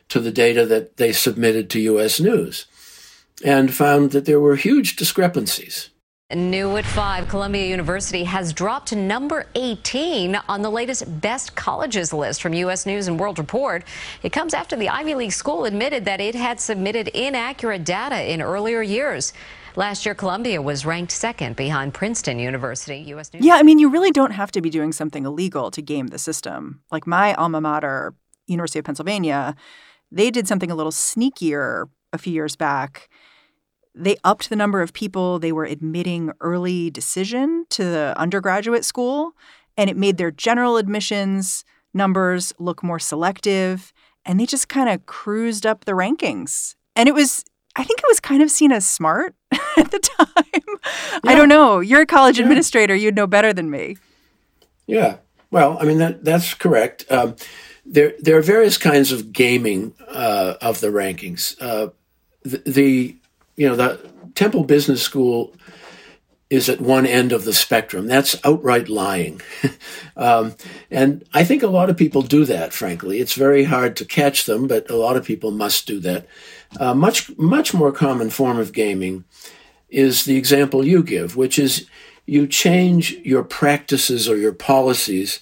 to 0.09 0.19
the 0.19 0.31
data 0.31 0.65
that 0.65 0.97
they 0.97 1.11
submitted 1.11 1.69
to 1.69 1.79
U.S. 1.81 2.19
News 2.19 2.65
and 3.43 3.73
found 3.73 4.11
that 4.11 4.25
there 4.25 4.39
were 4.39 4.55
huge 4.55 4.95
discrepancies. 4.95 5.89
New 6.35 6.75
at 6.75 6.85
5, 6.85 7.29
Columbia 7.29 7.67
University 7.67 8.25
has 8.25 8.51
dropped 8.51 8.89
to 8.89 8.97
number 8.97 9.45
18 9.55 10.35
on 10.49 10.61
the 10.61 10.69
latest 10.69 11.21
best 11.21 11.55
colleges 11.55 12.11
list 12.11 12.41
from 12.41 12.53
U.S. 12.53 12.85
News 12.85 13.07
and 13.07 13.17
World 13.17 13.39
Report. 13.39 13.85
It 14.23 14.33
comes 14.33 14.53
after 14.53 14.75
the 14.75 14.89
Ivy 14.89 15.15
League 15.15 15.31
school 15.31 15.63
admitted 15.63 16.03
that 16.03 16.19
it 16.19 16.35
had 16.35 16.59
submitted 16.59 17.07
inaccurate 17.09 17.85
data 17.85 18.29
in 18.29 18.41
earlier 18.41 18.81
years. 18.81 19.31
Last 19.77 20.05
year, 20.05 20.15
Columbia 20.15 20.61
was 20.61 20.85
ranked 20.85 21.13
second 21.13 21.55
behind 21.55 21.93
Princeton 21.93 22.39
University. 22.39 22.97
U.S. 22.97 23.31
News. 23.31 23.45
Yeah, 23.45 23.55
I 23.55 23.63
mean, 23.63 23.79
you 23.79 23.89
really 23.89 24.11
don't 24.11 24.31
have 24.31 24.51
to 24.51 24.61
be 24.61 24.69
doing 24.69 24.91
something 24.91 25.25
illegal 25.25 25.71
to 25.71 25.81
game 25.81 26.07
the 26.07 26.19
system. 26.19 26.81
Like 26.91 27.07
my 27.07 27.35
alma 27.35 27.61
mater, 27.61 28.15
University 28.47 28.79
of 28.79 28.85
Pennsylvania, 28.85 29.55
they 30.11 30.31
did 30.31 30.47
something 30.47 30.71
a 30.71 30.75
little 30.75 30.91
sneakier 30.91 31.85
a 32.13 32.17
few 32.17 32.33
years 32.33 32.55
back. 32.55 33.09
They 33.93 34.15
upped 34.23 34.49
the 34.49 34.55
number 34.55 34.81
of 34.81 34.93
people 34.93 35.39
they 35.39 35.51
were 35.51 35.65
admitting 35.65 36.31
early 36.39 36.89
decision 36.89 37.65
to 37.71 37.83
the 37.83 38.13
undergraduate 38.17 38.85
school, 38.85 39.33
and 39.75 39.89
it 39.89 39.97
made 39.97 40.17
their 40.17 40.31
general 40.31 40.77
admissions 40.77 41.63
numbers 41.93 42.53
look 42.59 42.83
more 42.83 42.99
selective. 42.99 43.91
And 44.25 44.39
they 44.39 44.45
just 44.45 44.69
kind 44.69 44.89
of 44.89 45.05
cruised 45.05 45.65
up 45.65 45.85
the 45.85 45.93
rankings. 45.93 46.75
And 46.95 47.07
it 47.07 47.15
was, 47.15 47.43
I 47.75 47.83
think 47.83 47.99
it 47.99 48.05
was 48.07 48.19
kind 48.19 48.41
of 48.43 48.51
seen 48.51 48.71
as 48.71 48.85
smart 48.85 49.35
at 49.77 49.91
the 49.91 49.99
time. 49.99 50.45
Yeah. 50.53 51.19
I 51.31 51.35
don't 51.35 51.49
know. 51.49 51.79
You're 51.79 52.01
a 52.01 52.05
college 52.05 52.37
yeah. 52.37 52.43
administrator. 52.43 52.93
You'd 52.93 53.15
know 53.15 53.27
better 53.27 53.53
than 53.53 53.69
me. 53.69 53.97
Yeah. 54.85 55.17
Well, 55.49 55.77
I 55.79 55.85
mean, 55.85 55.97
that 55.99 56.25
that's 56.25 56.53
correct. 56.53 57.05
Um, 57.09 57.35
there 57.87 58.13
there 58.19 58.37
are 58.37 58.41
various 58.41 58.77
kinds 58.77 59.11
of 59.11 59.31
gaming 59.31 59.93
uh, 60.07 60.55
of 60.61 60.81
the 60.81 60.87
rankings. 60.87 61.55
Uh, 61.61 61.89
the, 62.43 62.57
the, 62.65 63.15
you 63.55 63.67
know 63.67 63.75
the 63.75 63.99
Temple 64.35 64.63
Business 64.63 65.01
School 65.01 65.53
is 66.49 66.69
at 66.69 66.79
one 66.79 67.05
end 67.05 67.31
of 67.31 67.43
the 67.43 67.53
spectrum. 67.53 68.07
That's 68.07 68.39
outright 68.45 68.87
lying. 68.87 69.41
um, 70.15 70.55
and 70.89 71.25
I 71.33 71.43
think 71.43 71.61
a 71.61 71.67
lot 71.67 71.89
of 71.89 71.97
people 71.97 72.21
do 72.21 72.45
that, 72.45 72.71
frankly. 72.71 73.19
It's 73.19 73.33
very 73.33 73.65
hard 73.65 73.97
to 73.97 74.05
catch 74.05 74.45
them, 74.45 74.67
but 74.67 74.89
a 74.89 74.95
lot 74.95 75.17
of 75.17 75.25
people 75.25 75.51
must 75.51 75.87
do 75.87 75.99
that. 76.01 76.25
Uh, 76.79 76.93
much, 76.93 77.35
much 77.37 77.73
more 77.73 77.91
common 77.91 78.29
form 78.29 78.59
of 78.59 78.71
gaming 78.71 79.25
is 79.89 80.23
the 80.23 80.37
example 80.37 80.85
you 80.85 81.03
give, 81.03 81.35
which 81.35 81.59
is 81.59 81.85
you 82.25 82.47
change 82.47 83.11
your 83.25 83.43
practices 83.43 84.29
or 84.29 84.37
your 84.37 84.53
policies 84.53 85.39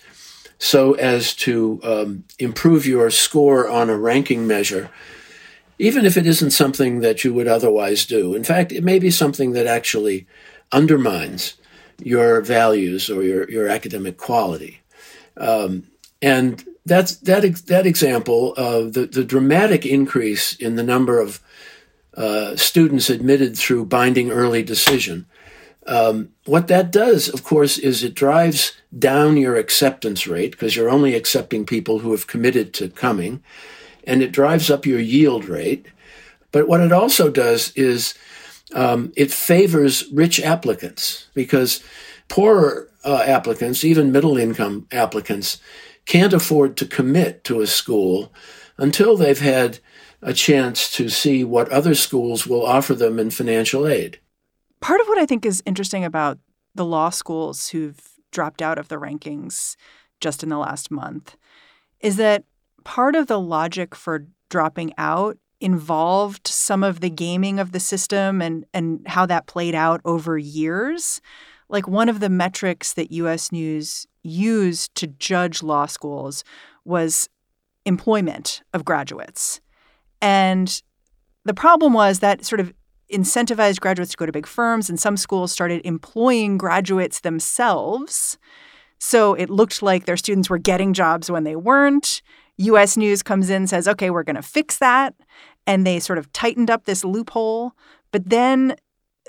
so 0.65 0.93
as 0.93 1.35
to 1.35 1.79
um, 1.83 2.23
improve 2.39 2.87
your 2.87 3.11
score 3.11 3.69
on 3.69 3.87
a 3.87 3.95
ranking 3.95 4.47
measure, 4.47 4.89
even 5.77 6.07
if 6.07 6.17
it 6.17 6.25
isn't 6.25 6.49
something 6.49 7.01
that 7.01 7.23
you 7.23 7.31
would 7.31 7.47
otherwise 7.47 8.03
do. 8.03 8.33
In 8.33 8.43
fact, 8.43 8.71
it 8.71 8.83
may 8.83 8.97
be 8.97 9.11
something 9.11 9.51
that 9.51 9.67
actually 9.67 10.25
undermines 10.71 11.53
your 11.99 12.41
values 12.41 13.11
or 13.11 13.21
your, 13.21 13.47
your 13.47 13.67
academic 13.67 14.17
quality. 14.17 14.81
Um, 15.37 15.83
and 16.19 16.65
that's 16.83 17.17
that 17.17 17.43
that 17.67 17.85
example 17.85 18.55
of 18.55 18.93
the, 18.93 19.05
the 19.05 19.23
dramatic 19.23 19.85
increase 19.85 20.55
in 20.55 20.77
the 20.77 20.83
number 20.83 21.19
of 21.19 21.41
uh, 22.17 22.55
students 22.55 23.11
admitted 23.11 23.55
through 23.55 23.85
binding 23.85 24.31
early 24.31 24.63
decision. 24.63 25.27
Um, 25.85 26.29
what 26.45 26.67
that 26.67 26.91
does, 26.91 27.29
of 27.29 27.43
course, 27.43 27.77
is 27.77 28.03
it 28.03 28.15
drives 28.15 28.73
down 28.97 29.37
your 29.37 29.55
acceptance 29.55 30.25
rate 30.25 30.51
because 30.51 30.75
you're 30.75 30.89
only 30.89 31.13
accepting 31.13 31.65
people 31.65 31.99
who 31.99 32.11
have 32.11 32.27
committed 32.27 32.73
to 32.75 32.89
coming, 32.89 33.43
and 34.03 34.21
it 34.21 34.31
drives 34.31 34.69
up 34.69 34.85
your 34.85 34.99
yield 34.99 35.45
rate. 35.45 35.85
But 36.51 36.67
what 36.67 36.81
it 36.81 36.91
also 36.91 37.29
does 37.29 37.71
is 37.75 38.15
um, 38.73 39.11
it 39.15 39.31
favors 39.31 40.05
rich 40.11 40.39
applicants 40.39 41.27
because 41.33 41.83
poorer 42.29 42.89
uh, 43.03 43.23
applicants, 43.25 43.83
even 43.83 44.11
middle 44.11 44.37
income 44.37 44.87
applicants, 44.91 45.59
can't 46.05 46.33
afford 46.33 46.77
to 46.77 46.85
commit 46.85 47.43
to 47.43 47.61
a 47.61 47.67
school 47.67 48.33
until 48.77 49.15
they've 49.15 49.39
had 49.39 49.79
a 50.21 50.33
chance 50.33 50.89
to 50.91 51.09
see 51.09 51.43
what 51.43 51.69
other 51.69 51.93
schools 51.93 52.47
will 52.47 52.65
offer 52.65 52.95
them 52.95 53.19
in 53.19 53.29
financial 53.29 53.87
aid. 53.87 54.19
Part 54.85 55.01
of 55.01 55.07
what 55.07 55.17
I 55.17 55.25
think 55.25 55.47
is 55.47 55.63
interesting 55.65 56.05
about 56.05 56.37
the 56.75 56.85
law 56.85 57.09
schools 57.09 57.69
who've 57.69 57.99
dropped 58.31 58.61
out 58.61 58.77
of 58.77 58.87
the 58.87 58.97
rankings 58.97 59.75
just 60.21 60.43
in 60.43 60.49
the 60.49 60.59
last 60.59 60.91
month 60.91 61.35
is 62.01 62.17
that 62.17 62.43
part 62.83 63.15
of 63.15 63.25
the 63.25 63.39
logic 63.39 63.95
for 63.95 64.27
dropping 64.51 64.93
out 64.99 65.39
involved 65.59 66.47
some 66.47 66.83
of 66.83 66.99
the 66.99 67.09
gaming 67.09 67.57
of 67.57 67.71
the 67.71 67.79
system 67.79 68.43
and 68.43 68.63
and 68.75 69.01
how 69.07 69.25
that 69.25 69.47
played 69.47 69.73
out 69.73 70.01
over 70.05 70.37
years. 70.37 71.19
Like 71.67 71.87
one 71.87 72.07
of 72.07 72.19
the 72.19 72.29
metrics 72.29 72.93
that 72.93 73.11
US 73.11 73.51
News 73.51 74.05
used 74.21 74.93
to 74.97 75.07
judge 75.07 75.63
law 75.63 75.87
schools 75.87 76.43
was 76.83 77.27
employment 77.87 78.61
of 78.71 78.85
graduates. 78.85 79.61
And 80.21 80.79
the 81.43 81.55
problem 81.55 81.93
was 81.93 82.19
that 82.19 82.45
sort 82.45 82.59
of 82.59 82.71
incentivized 83.11 83.79
graduates 83.79 84.11
to 84.11 84.17
go 84.17 84.25
to 84.25 84.31
big 84.31 84.47
firms 84.47 84.89
and 84.89 84.99
some 84.99 85.17
schools 85.17 85.51
started 85.51 85.81
employing 85.85 86.57
graduates 86.57 87.19
themselves. 87.19 88.37
So 88.99 89.33
it 89.33 89.49
looked 89.49 89.81
like 89.81 90.05
their 90.05 90.17
students 90.17 90.49
were 90.49 90.57
getting 90.57 90.93
jobs 90.93 91.29
when 91.29 91.43
they 91.43 91.55
weren't. 91.55 92.21
US 92.57 92.97
News 92.97 93.21
comes 93.21 93.49
in 93.49 93.67
says, 93.67 93.87
"Okay, 93.87 94.09
we're 94.09 94.23
going 94.23 94.37
to 94.37 94.41
fix 94.41 94.77
that." 94.77 95.13
and 95.67 95.85
they 95.85 95.99
sort 95.99 96.19
of 96.19 96.31
tightened 96.31 96.69
up 96.69 96.85
this 96.85 97.03
loophole. 97.03 97.73
But 98.11 98.29
then 98.29 98.75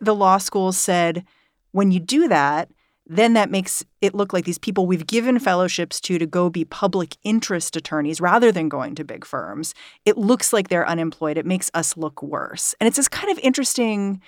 the 0.01 0.15
law 0.15 0.39
school 0.39 0.73
said, 0.73 1.25
when 1.73 1.91
you 1.91 2.01
do 2.01 2.29
that, 2.29 2.71
then 3.07 3.35
that 3.35 3.51
makes 3.51 3.85
it 4.01 4.15
look 4.15 4.33
like 4.33 4.45
these 4.45 4.59
people 4.59 4.87
we've 4.87 5.07
given 5.07 5.39
fellowships 5.39 6.01
to 6.01 6.19
to 6.19 6.27
go 6.27 6.51
be 6.51 6.65
public 6.65 7.17
interest 7.23 7.77
attorneys 7.77 8.21
rather 8.21 8.51
than 8.51 8.69
going 8.69 8.95
to 8.97 9.05
big 9.05 9.25
firms. 9.25 9.75
It 10.05 10.19
looks 10.19 10.53
like 10.53 10.69
they're 10.69 10.89
unemployed. 10.89 11.39
It 11.39 11.47
makes 11.47 11.71
us 11.75 11.97
look 11.97 12.23
worse. 12.23 12.75
And 12.81 12.89
it's 12.89 12.97
this 12.97 13.09
kind 13.09 13.31
of 13.31 13.39
interesting, 13.41 14.21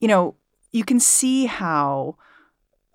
you 0.00 0.08
know, 0.08 0.34
you 0.72 0.84
can 0.84 1.00
see 1.00 1.46
how 1.46 2.16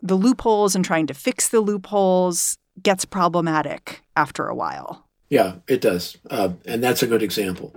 the 0.01 0.15
loopholes 0.15 0.75
and 0.75 0.86
trying 0.86 1.08
to 1.08 1.13
fix 1.13 1.50
the 1.50 1.62
loopholes 1.62 2.58
gets 2.84 3.05
problematic 3.05 4.03
after 4.15 4.48
a 4.48 4.55
while. 4.55 5.07
Yeah, 5.29 5.55
it 5.68 5.81
does. 5.81 6.18
Uh, 6.29 6.50
and 6.66 6.83
that's 6.83 7.01
a 7.01 7.07
good 7.07 7.24
example 7.24 7.74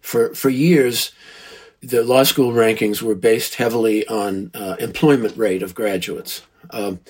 for 0.00 0.34
for 0.34 0.48
years, 0.48 1.12
the 1.80 2.02
law 2.02 2.22
school 2.22 2.52
rankings 2.52 3.02
were 3.02 3.14
based 3.14 3.56
heavily 3.56 4.06
on 4.08 4.50
uh, 4.54 4.76
employment 4.78 5.36
rate 5.36 5.62
of 5.62 5.74
graduates. 5.74 6.42
Um, 6.70 7.00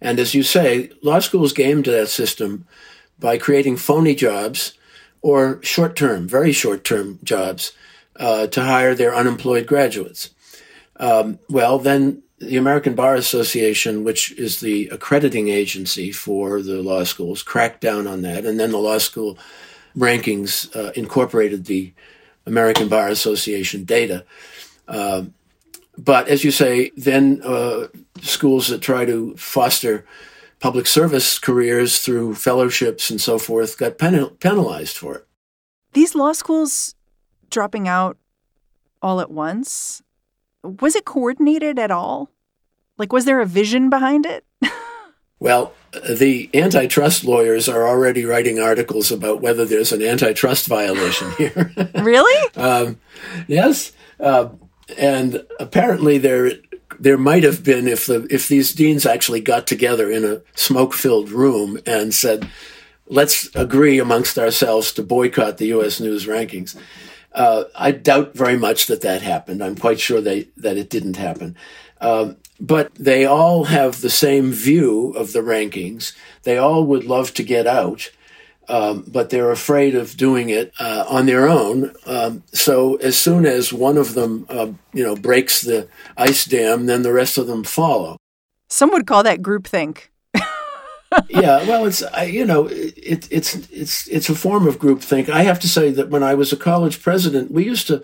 and 0.00 0.18
as 0.18 0.34
you 0.34 0.42
say, 0.42 0.90
law 1.02 1.20
schools 1.20 1.52
gamed 1.52 1.86
that 1.86 2.08
system 2.08 2.66
by 3.18 3.38
creating 3.38 3.76
phony 3.76 4.14
jobs 4.14 4.74
or 5.22 5.60
short 5.62 5.96
term, 5.96 6.28
very 6.28 6.52
short 6.52 6.84
term 6.84 7.18
jobs 7.24 7.72
uh, 8.16 8.46
to 8.48 8.62
hire 8.62 8.94
their 8.94 9.14
unemployed 9.14 9.66
graduates. 9.66 10.30
Um, 10.98 11.38
well, 11.48 11.78
then 11.78 12.22
the 12.38 12.56
American 12.56 12.94
Bar 12.94 13.14
Association, 13.14 14.04
which 14.04 14.32
is 14.32 14.60
the 14.60 14.88
accrediting 14.88 15.48
agency 15.48 16.12
for 16.12 16.60
the 16.62 16.82
law 16.82 17.04
schools, 17.04 17.42
cracked 17.42 17.80
down 17.80 18.06
on 18.06 18.22
that. 18.22 18.44
And 18.44 18.60
then 18.60 18.72
the 18.72 18.78
law 18.78 18.98
school 18.98 19.38
rankings 19.96 20.74
uh, 20.76 20.92
incorporated 20.92 21.64
the 21.64 21.92
American 22.44 22.88
Bar 22.88 23.08
Association 23.08 23.84
data. 23.84 24.24
Uh, 24.86 25.24
but 25.98 26.28
as 26.28 26.44
you 26.44 26.50
say, 26.50 26.90
then 26.96 27.40
uh, 27.42 27.86
schools 28.22 28.68
that 28.68 28.80
try 28.80 29.04
to 29.04 29.36
foster 29.36 30.04
public 30.60 30.86
service 30.86 31.38
careers 31.38 31.98
through 31.98 32.34
fellowships 32.34 33.10
and 33.10 33.20
so 33.20 33.38
forth 33.38 33.78
got 33.78 33.98
pen- 33.98 34.30
penalized 34.40 34.96
for 34.96 35.16
it. 35.16 35.26
These 35.92 36.14
law 36.14 36.32
schools 36.32 36.94
dropping 37.50 37.88
out 37.88 38.16
all 39.02 39.20
at 39.20 39.30
once, 39.30 40.02
was 40.62 40.96
it 40.96 41.04
coordinated 41.04 41.78
at 41.78 41.90
all? 41.90 42.30
Like, 42.98 43.12
was 43.12 43.24
there 43.24 43.40
a 43.40 43.46
vision 43.46 43.90
behind 43.90 44.26
it? 44.26 44.44
well, 45.38 45.72
the 46.10 46.50
antitrust 46.54 47.24
lawyers 47.24 47.68
are 47.68 47.86
already 47.86 48.24
writing 48.24 48.58
articles 48.58 49.12
about 49.12 49.40
whether 49.42 49.64
there's 49.64 49.92
an 49.92 50.02
antitrust 50.02 50.66
violation 50.66 51.30
here. 51.38 51.72
really? 51.96 52.54
Um, 52.56 52.98
yes, 53.46 53.92
uh, 54.18 54.48
and 54.96 55.44
apparently 55.60 56.18
there 56.18 56.52
there 56.98 57.18
might 57.18 57.42
have 57.42 57.64
been 57.64 57.88
if 57.88 58.06
the 58.06 58.26
if 58.30 58.48
these 58.48 58.72
deans 58.72 59.06
actually 59.06 59.40
got 59.40 59.66
together 59.66 60.10
in 60.10 60.24
a 60.24 60.42
smoke 60.54 60.92
filled 60.94 61.30
room 61.30 61.78
and 61.86 62.14
said, 62.14 62.48
"Let's 63.06 63.54
agree 63.54 63.98
amongst 63.98 64.38
ourselves 64.38 64.92
to 64.92 65.02
boycott 65.02 65.58
the 65.58 65.66
U.S. 65.66 66.00
News 66.00 66.26
rankings." 66.26 66.76
Uh, 67.32 67.64
I 67.74 67.90
doubt 67.90 68.34
very 68.34 68.56
much 68.56 68.86
that 68.86 69.02
that 69.02 69.20
happened. 69.20 69.62
I'm 69.62 69.76
quite 69.76 70.00
sure 70.00 70.22
they, 70.22 70.48
that 70.56 70.78
it 70.78 70.88
didn't 70.88 71.16
happen. 71.16 71.54
Um, 72.00 72.36
but 72.58 72.94
they 72.94 73.26
all 73.26 73.64
have 73.64 74.00
the 74.00 74.10
same 74.10 74.50
view 74.52 75.10
of 75.10 75.32
the 75.32 75.40
rankings. 75.40 76.14
They 76.44 76.56
all 76.56 76.84
would 76.84 77.04
love 77.04 77.34
to 77.34 77.42
get 77.42 77.66
out, 77.66 78.10
um, 78.68 79.04
but 79.06 79.30
they're 79.30 79.50
afraid 79.50 79.94
of 79.94 80.16
doing 80.16 80.48
it 80.48 80.72
uh, 80.78 81.04
on 81.08 81.26
their 81.26 81.48
own. 81.48 81.92
Um, 82.06 82.42
so 82.52 82.96
as 82.96 83.18
soon 83.18 83.46
as 83.46 83.72
one 83.72 83.96
of 83.96 84.14
them, 84.14 84.46
uh, 84.48 84.68
you 84.92 85.04
know, 85.04 85.16
breaks 85.16 85.62
the 85.62 85.88
ice 86.16 86.44
dam, 86.44 86.86
then 86.86 87.02
the 87.02 87.12
rest 87.12 87.38
of 87.38 87.46
them 87.46 87.64
follow. 87.64 88.16
Some 88.68 88.90
would 88.90 89.06
call 89.06 89.22
that 89.22 89.42
groupthink. 89.42 90.08
yeah, 91.28 91.66
well, 91.66 91.86
it's 91.86 92.02
I, 92.02 92.24
you 92.24 92.44
know, 92.44 92.66
it, 92.66 93.28
it's 93.30 93.54
it's 93.70 94.08
it's 94.08 94.28
a 94.28 94.34
form 94.34 94.66
of 94.66 94.78
groupthink. 94.78 95.28
I 95.28 95.42
have 95.42 95.60
to 95.60 95.68
say 95.68 95.90
that 95.92 96.10
when 96.10 96.22
I 96.22 96.34
was 96.34 96.52
a 96.52 96.56
college 96.56 97.00
president, 97.00 97.52
we 97.52 97.64
used 97.64 97.86
to 97.86 98.02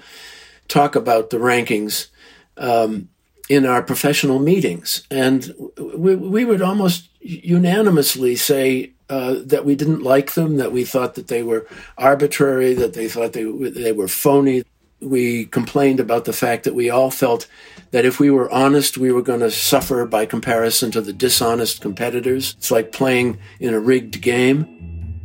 talk 0.68 0.94
about 0.94 1.30
the 1.30 1.38
rankings. 1.38 2.08
Um, 2.56 3.08
in 3.48 3.66
our 3.66 3.82
professional 3.82 4.38
meetings. 4.38 5.06
And 5.10 5.52
we, 5.76 6.16
we 6.16 6.44
would 6.44 6.62
almost 6.62 7.10
unanimously 7.20 8.36
say 8.36 8.91
uh, 9.08 9.36
that 9.44 9.64
we 9.64 9.74
didn't 9.74 10.02
like 10.02 10.32
them, 10.32 10.56
that 10.56 10.72
we 10.72 10.84
thought 10.84 11.14
that 11.14 11.28
they 11.28 11.42
were 11.42 11.66
arbitrary, 11.98 12.74
that 12.74 12.94
they 12.94 13.08
thought 13.08 13.32
they, 13.32 13.44
they 13.44 13.92
were 13.92 14.08
phony. 14.08 14.64
We 15.00 15.46
complained 15.46 16.00
about 16.00 16.24
the 16.24 16.32
fact 16.32 16.64
that 16.64 16.74
we 16.74 16.88
all 16.88 17.10
felt 17.10 17.46
that 17.90 18.04
if 18.04 18.18
we 18.18 18.30
were 18.30 18.50
honest, 18.50 18.96
we 18.96 19.12
were 19.12 19.22
going 19.22 19.40
to 19.40 19.50
suffer 19.50 20.06
by 20.06 20.26
comparison 20.26 20.90
to 20.92 21.00
the 21.00 21.12
dishonest 21.12 21.80
competitors. 21.80 22.54
It's 22.56 22.70
like 22.70 22.92
playing 22.92 23.38
in 23.60 23.74
a 23.74 23.80
rigged 23.80 24.20
game. 24.20 25.20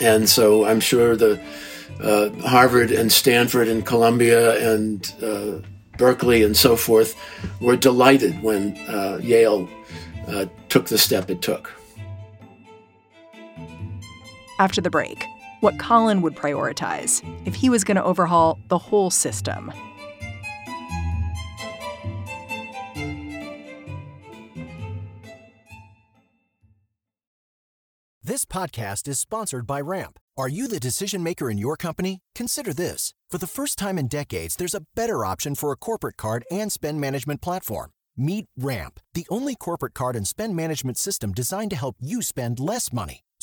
And 0.00 0.28
so 0.28 0.66
I'm 0.66 0.80
sure 0.80 1.16
the 1.16 1.40
uh, 2.00 2.30
Harvard 2.46 2.90
and 2.90 3.10
Stanford 3.10 3.68
and 3.68 3.86
Columbia 3.86 4.74
and 4.74 5.14
uh, 5.22 5.66
Berkeley 5.96 6.42
and 6.42 6.56
so 6.56 6.76
forth 6.76 7.16
were 7.60 7.76
delighted 7.76 8.42
when 8.42 8.76
uh, 8.88 9.20
Yale 9.22 9.68
uh, 10.28 10.46
took 10.68 10.88
the 10.88 10.98
step 10.98 11.30
it 11.30 11.40
took 11.40 11.72
after 14.58 14.80
the 14.80 14.90
break 14.90 15.26
what 15.64 15.78
Colin 15.78 16.20
would 16.20 16.36
prioritize 16.36 17.22
if 17.46 17.54
he 17.54 17.70
was 17.70 17.84
going 17.84 17.96
to 17.96 18.04
overhaul 18.04 18.58
the 18.68 18.78
whole 18.78 19.10
system. 19.10 19.72
This 28.22 28.44
podcast 28.44 29.08
is 29.08 29.18
sponsored 29.18 29.66
by 29.66 29.80
Ramp. 29.80 30.18
Are 30.36 30.48
you 30.48 30.66
the 30.66 30.80
decision 30.80 31.22
maker 31.22 31.50
in 31.50 31.58
your 31.58 31.76
company? 31.76 32.20
Consider 32.34 32.72
this. 32.72 33.12
For 33.30 33.38
the 33.38 33.46
first 33.46 33.78
time 33.78 33.98
in 33.98 34.08
decades, 34.08 34.56
there's 34.56 34.74
a 34.74 34.84
better 34.94 35.24
option 35.24 35.54
for 35.54 35.72
a 35.72 35.76
corporate 35.76 36.16
card 36.16 36.44
and 36.50 36.72
spend 36.72 37.00
management 37.00 37.42
platform. 37.42 37.90
Meet 38.16 38.46
Ramp, 38.56 39.00
the 39.12 39.26
only 39.28 39.54
corporate 39.54 39.94
card 39.94 40.16
and 40.16 40.26
spend 40.26 40.56
management 40.56 40.96
system 40.96 41.32
designed 41.32 41.70
to 41.70 41.76
help 41.76 41.96
you 42.00 42.22
spend 42.22 42.58
less 42.58 42.92
money 42.92 43.20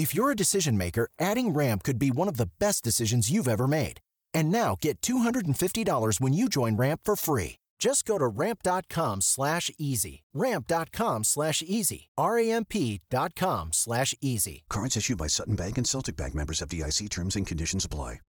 If 0.00 0.14
you're 0.14 0.30
a 0.30 0.34
decision 0.34 0.78
maker, 0.78 1.08
adding 1.18 1.50
Ramp 1.50 1.82
could 1.82 1.98
be 1.98 2.10
one 2.10 2.26
of 2.26 2.38
the 2.38 2.48
best 2.58 2.82
decisions 2.82 3.30
you've 3.30 3.46
ever 3.46 3.66
made. 3.66 4.00
And 4.32 4.50
now 4.50 4.76
get 4.80 5.02
$250 5.02 6.18
when 6.18 6.32
you 6.32 6.48
join 6.48 6.78
Ramp 6.78 7.02
for 7.04 7.16
free. 7.16 7.56
Just 7.78 8.06
go 8.06 8.16
to 8.16 8.26
ramp.com 8.26 9.20
slash 9.20 9.70
easy. 9.76 10.22
Ramp.com 10.32 11.24
slash 11.24 11.62
easy. 11.66 12.08
R-A-M-P.com 12.16 13.72
slash 13.74 14.14
easy. 14.22 14.64
Cards 14.70 14.96
issued 14.96 15.18
by 15.18 15.26
Sutton 15.26 15.56
Bank 15.56 15.76
and 15.76 15.86
Celtic 15.86 16.16
Bank 16.16 16.34
members 16.34 16.62
FDIC 16.62 17.10
terms 17.10 17.36
and 17.36 17.46
conditions 17.46 17.84
apply. 17.84 18.20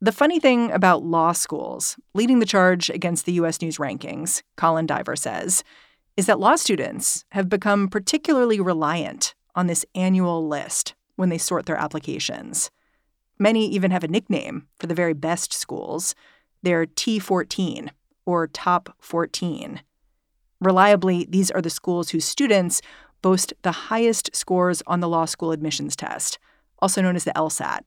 The 0.00 0.12
funny 0.12 0.40
thing 0.40 0.70
about 0.72 1.02
law 1.02 1.32
schools 1.32 1.96
leading 2.14 2.38
the 2.38 2.46
charge 2.46 2.88
against 2.88 3.26
the 3.26 3.32
U.S. 3.32 3.60
News 3.60 3.76
rankings, 3.76 4.40
Colin 4.56 4.86
Diver 4.86 5.16
says, 5.16 5.62
is 6.20 6.26
that 6.26 6.38
law 6.38 6.54
students 6.54 7.24
have 7.30 7.48
become 7.48 7.88
particularly 7.88 8.60
reliant 8.60 9.34
on 9.54 9.68
this 9.68 9.86
annual 9.94 10.46
list 10.46 10.94
when 11.16 11.30
they 11.30 11.38
sort 11.38 11.64
their 11.64 11.78
applications. 11.78 12.70
Many 13.38 13.66
even 13.68 13.90
have 13.90 14.04
a 14.04 14.08
nickname 14.08 14.66
for 14.78 14.86
the 14.86 14.94
very 14.94 15.14
best 15.14 15.54
schools. 15.54 16.14
They're 16.62 16.84
T14 16.84 17.88
or 18.26 18.46
Top 18.46 18.94
14. 19.00 19.80
Reliably, 20.60 21.26
these 21.26 21.50
are 21.50 21.62
the 21.62 21.70
schools 21.70 22.10
whose 22.10 22.26
students 22.26 22.82
boast 23.22 23.54
the 23.62 23.88
highest 23.88 24.28
scores 24.36 24.82
on 24.86 25.00
the 25.00 25.08
law 25.08 25.24
school 25.24 25.52
admissions 25.52 25.96
test, 25.96 26.38
also 26.80 27.00
known 27.00 27.16
as 27.16 27.24
the 27.24 27.32
LSAT 27.32 27.80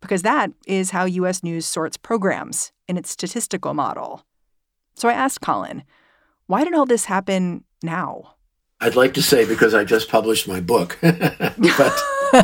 because 0.00 0.22
that 0.22 0.52
is 0.66 0.90
how 0.90 1.04
U.S. 1.04 1.42
News 1.42 1.66
sorts 1.66 1.96
programs 1.96 2.70
in 2.86 2.96
its 2.96 3.10
statistical 3.10 3.74
model. 3.74 4.24
So 4.94 5.08
I 5.08 5.14
asked 5.14 5.40
Colin, 5.40 5.82
why 6.46 6.64
did 6.64 6.74
all 6.74 6.86
this 6.86 7.06
happen 7.06 7.64
now? 7.82 8.34
I'd 8.80 8.96
like 8.96 9.14
to 9.14 9.22
say 9.22 9.46
because 9.46 9.74
I 9.74 9.84
just 9.84 10.08
published 10.08 10.48
my 10.48 10.60
book. 10.60 10.98
but, 11.02 12.02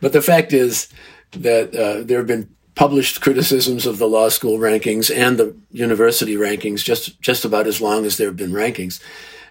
but 0.00 0.12
the 0.12 0.22
fact 0.22 0.52
is 0.52 0.88
that 1.32 1.74
uh, 1.74 2.04
there 2.04 2.18
have 2.18 2.26
been 2.26 2.54
published 2.74 3.20
criticisms 3.20 3.86
of 3.86 3.98
the 3.98 4.08
law 4.08 4.28
school 4.28 4.58
rankings 4.58 5.14
and 5.14 5.36
the 5.36 5.54
university 5.70 6.36
rankings 6.36 6.82
just, 6.84 7.20
just 7.20 7.44
about 7.44 7.66
as 7.66 7.80
long 7.80 8.06
as 8.06 8.16
there 8.16 8.28
have 8.28 8.36
been 8.36 8.52
rankings. 8.52 9.00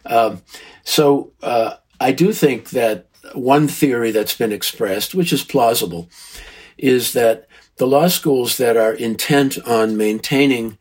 Um, 0.05 0.41
so 0.83 1.31
uh, 1.43 1.75
I 1.99 2.11
do 2.13 2.33
think 2.33 2.71
that 2.71 3.07
one 3.33 3.67
theory 3.67 4.11
that's 4.11 4.35
been 4.35 4.51
expressed, 4.51 5.13
which 5.13 5.31
is 5.31 5.43
plausible, 5.43 6.09
is 6.77 7.13
that 7.13 7.47
the 7.77 7.85
law 7.87 8.07
schools 8.07 8.57
that 8.57 8.77
are 8.77 8.93
intent 8.93 9.57
on 9.67 9.97
maintaining 9.97 10.77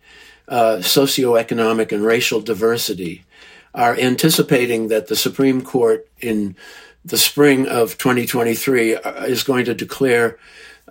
uh, 0.50 0.78
socioeconomic 0.80 1.92
and 1.92 2.04
racial 2.04 2.40
diversity 2.40 3.24
are 3.72 3.96
anticipating 3.96 4.88
that 4.88 5.06
the 5.06 5.16
Supreme 5.16 5.62
Court 5.62 6.08
in 6.20 6.56
the 7.04 7.16
spring 7.16 7.66
of 7.66 7.96
2023 7.96 8.96
uh, 8.96 9.24
is 9.24 9.44
going 9.44 9.64
to 9.64 9.74
declare 9.74 10.38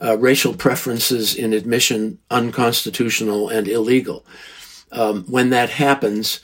uh, 0.01 0.17
racial 0.17 0.53
preferences 0.53 1.35
in 1.35 1.53
admission 1.53 2.17
unconstitutional 2.31 3.49
and 3.49 3.67
illegal. 3.67 4.25
Um, 4.91 5.25
when 5.25 5.49
that 5.49 5.69
happens, 5.69 6.39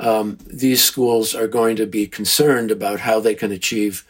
um, 0.00 0.38
these 0.44 0.84
schools 0.84 1.34
are 1.34 1.46
going 1.46 1.76
to 1.76 1.86
be 1.86 2.06
concerned 2.06 2.70
about 2.70 3.00
how 3.00 3.20
they 3.20 3.34
can 3.34 3.52
achieve 3.52 4.04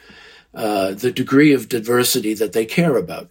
uh, 0.54 0.92
the 0.92 1.12
degree 1.12 1.52
of 1.52 1.68
diversity 1.68 2.32
that 2.34 2.54
they 2.54 2.64
care 2.64 2.96
about. 2.96 3.30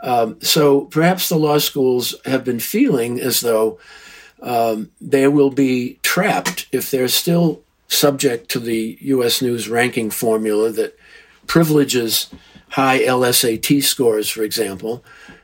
Um, 0.00 0.40
so 0.40 0.86
perhaps 0.86 1.28
the 1.28 1.36
law 1.36 1.58
schools 1.58 2.14
have 2.24 2.44
been 2.44 2.60
feeling 2.60 3.20
as 3.20 3.40
though 3.40 3.78
um, 4.44 4.90
they 5.00 5.26
will 5.26 5.50
be 5.50 5.98
trapped 6.02 6.66
if 6.70 6.90
they're 6.90 7.08
still 7.08 7.62
subject 7.88 8.50
to 8.50 8.60
the 8.60 8.98
U.S. 9.00 9.40
News 9.40 9.68
ranking 9.68 10.10
formula 10.10 10.70
that 10.70 10.96
privileges 11.46 12.30
high 12.68 13.00
LSAT 13.00 13.82
scores, 13.82 14.28
for 14.28 14.42
example. 14.42 15.02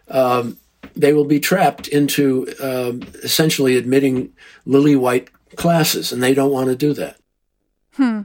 Um, 0.08 0.58
they 0.94 1.12
will 1.12 1.24
be 1.24 1.40
trapped 1.40 1.88
into 1.88 2.46
um, 2.62 3.02
essentially 3.22 3.76
admitting 3.76 4.32
lily 4.66 4.96
white 4.96 5.30
classes, 5.56 6.12
and 6.12 6.22
they 6.22 6.34
don't 6.34 6.52
want 6.52 6.68
to 6.68 6.76
do 6.76 6.92
that. 6.94 7.16
Hmm. 7.94 8.22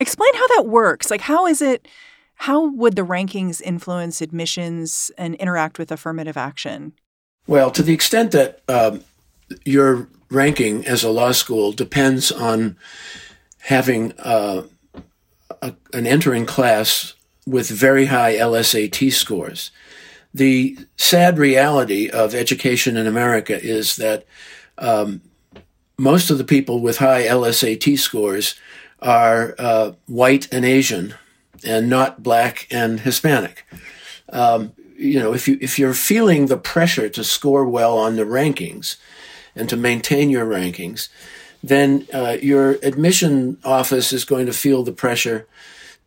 Explain 0.00 0.34
how 0.34 0.46
that 0.56 0.66
works. 0.66 1.10
Like, 1.10 1.22
how 1.22 1.46
is 1.46 1.60
it? 1.60 1.86
How 2.36 2.66
would 2.66 2.96
the 2.96 3.04
rankings 3.04 3.60
influence 3.60 4.22
admissions 4.22 5.10
and 5.18 5.34
interact 5.34 5.78
with 5.78 5.90
affirmative 5.90 6.36
action? 6.36 6.92
Well, 7.48 7.70
to 7.72 7.82
the 7.82 7.94
extent 7.94 8.30
that 8.32 8.62
um, 8.68 9.02
your 9.64 10.08
ranking 10.30 10.86
as 10.86 11.02
a 11.02 11.10
law 11.10 11.32
school 11.32 11.72
depends 11.72 12.30
on 12.30 12.76
having 13.60 14.12
uh, 14.18 14.62
a, 15.62 15.74
an 15.92 16.06
entering 16.06 16.46
class 16.46 17.14
with 17.46 17.68
very 17.68 18.06
high 18.06 18.34
LSAT 18.34 19.12
scores. 19.12 19.70
The 20.34 20.78
sad 20.96 21.38
reality 21.38 22.10
of 22.10 22.34
education 22.34 22.96
in 22.96 23.06
America 23.06 23.58
is 23.60 23.96
that 23.96 24.26
um, 24.76 25.22
most 25.98 26.30
of 26.30 26.38
the 26.38 26.44
people 26.44 26.80
with 26.80 26.98
high 26.98 27.22
LSAT 27.22 27.98
scores 27.98 28.54
are 29.00 29.54
uh, 29.58 29.92
white 30.06 30.52
and 30.52 30.64
Asian 30.64 31.14
and 31.64 31.88
not 31.88 32.22
black 32.22 32.66
and 32.70 33.00
Hispanic. 33.00 33.64
Um, 34.30 34.72
you 34.96 35.18
know, 35.18 35.32
if 35.32 35.48
you 35.48 35.56
if 35.60 35.78
you're 35.78 35.94
feeling 35.94 36.46
the 36.46 36.56
pressure 36.56 37.08
to 37.08 37.24
score 37.24 37.64
well 37.64 37.96
on 37.96 38.16
the 38.16 38.24
rankings 38.24 38.96
and 39.58 39.68
to 39.68 39.76
maintain 39.76 40.30
your 40.30 40.46
rankings, 40.46 41.08
then 41.62 42.06
uh, 42.12 42.36
your 42.40 42.72
admission 42.82 43.58
office 43.64 44.12
is 44.12 44.24
going 44.24 44.46
to 44.46 44.52
feel 44.52 44.82
the 44.82 44.92
pressure 44.92 45.46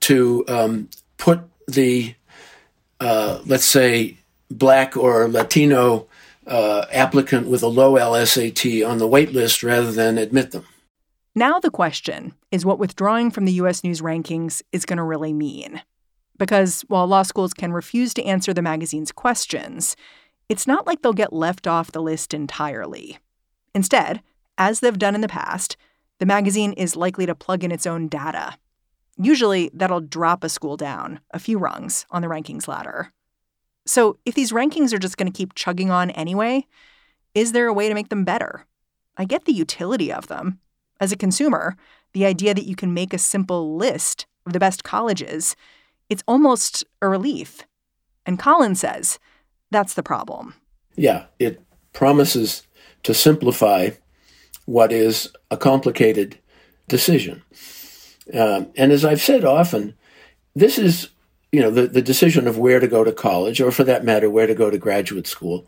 to 0.02 0.46
um, 0.48 0.90
put 1.18 1.42
the 1.68 2.16
uh, 3.00 3.42
let's 3.46 3.66
say 3.66 4.18
black 4.50 4.96
or 4.96 5.28
Latino 5.28 6.08
uh, 6.46 6.86
applicant 6.92 7.48
with 7.48 7.64
a 7.64 7.68
low 7.68 7.94
LSAT 7.94 8.88
on 8.88 8.98
the 9.00 9.08
wait 9.08 9.34
list 9.34 9.64
rather 9.64 9.92
than 9.92 10.18
admit 10.18 10.52
them. 10.52 10.66
Now, 11.34 11.60
the 11.60 11.72
question 11.72 12.34
is 12.52 12.66
what 12.66 12.80
withdrawing 12.80 13.32
from 13.32 13.46
the 13.46 13.54
U.S. 13.54 13.84
News 13.84 14.02
rankings 14.02 14.62
is 14.72 14.86
going 14.86 14.98
to 14.98 15.04
really 15.04 15.34
mean. 15.34 15.82
Because 16.38 16.82
while 16.88 17.08
law 17.08 17.24
schools 17.24 17.54
can 17.54 17.72
refuse 17.72 18.14
to 18.16 18.24
answer 18.24 18.54
the 18.54 18.62
magazine's 18.62 19.12
questions, 19.12 19.96
it's 20.50 20.68
not 20.68 20.86
like 20.86 21.02
they'll 21.02 21.14
get 21.14 21.32
left 21.32 21.68
off 21.68 21.92
the 21.92 22.02
list 22.02 22.34
entirely. 22.34 23.18
Instead, 23.74 24.22
as 24.58 24.80
they've 24.80 25.00
done 25.00 25.16
in 25.16 25.22
the 25.22 25.28
past, 25.28 25.78
the 26.20 26.26
magazine 26.26 26.74
is 26.74 26.96
likely 26.96 27.26
to 27.26 27.36
plug 27.36 27.64
in 27.64 27.72
its 27.72 27.88
own 27.88 28.08
data. 28.08 28.58
Usually, 29.18 29.70
that'll 29.74 30.02
drop 30.02 30.44
a 30.44 30.50
school 30.50 30.78
down 30.78 31.20
a 31.32 31.40
few 31.40 31.58
rungs 31.58 32.06
on 32.12 32.22
the 32.22 32.28
rankings 32.28 32.68
ladder. 32.68 33.12
So, 33.86 34.18
if 34.26 34.36
these 34.36 34.52
rankings 34.52 34.94
are 34.94 35.00
just 35.00 35.18
going 35.18 35.32
to 35.32 35.38
keep 35.38 35.56
chugging 35.56 35.90
on 35.90 36.12
anyway, 36.12 36.68
is 37.34 37.52
there 37.52 37.68
a 37.68 37.74
way 37.74 37.88
to 37.88 37.96
make 37.96 38.10
them 38.10 38.24
better? 38.24 38.66
I 39.18 39.26
get 39.26 39.46
the 39.46 39.54
utility 39.54 40.12
of 40.12 40.28
them. 40.28 40.60
As 41.00 41.12
a 41.12 41.18
consumer, 41.18 41.76
the 42.14 42.26
idea 42.26 42.54
that 42.54 42.66
you 42.66 42.76
can 42.76 42.94
make 42.94 43.14
a 43.14 43.18
simple 43.18 43.76
list 43.76 44.26
of 44.46 44.54
the 44.54 44.60
best 44.60 44.84
colleges, 44.84 45.56
it's 46.10 46.24
almost 46.28 46.84
a 47.02 47.08
relief. 47.08 47.66
And 48.26 48.38
Colin 48.38 48.76
says 48.76 49.18
that's 49.72 49.94
the 49.94 50.04
problem. 50.04 50.54
Yeah, 50.96 51.26
it 51.40 51.62
promises 51.94 52.68
to 53.04 53.14
simplify 53.14 53.90
what 54.66 54.92
is 54.92 55.32
a 55.50 55.58
complicated 55.58 56.38
decision. 56.88 57.42
Uh, 58.34 58.66
and 58.76 58.92
as 58.92 59.04
I've 59.04 59.22
said 59.22 59.44
often, 59.44 59.96
this 60.56 60.78
is, 60.78 61.10
you 61.52 61.62
know, 61.62 61.72
the, 61.72 61.88
the 61.88 62.02
decision 62.02 62.48
of 62.48 62.58
where 62.58 62.80
to 62.80 62.88
go 62.88 63.04
to 63.04 63.12
college, 63.12 63.60
or 63.60 63.72
for 63.72 63.84
that 63.84 64.06
matter, 64.06 64.30
where 64.30 64.48
to 64.48 64.56
go 64.56 64.70
to 64.70 64.78
graduate 64.78 65.28
school 65.28 65.68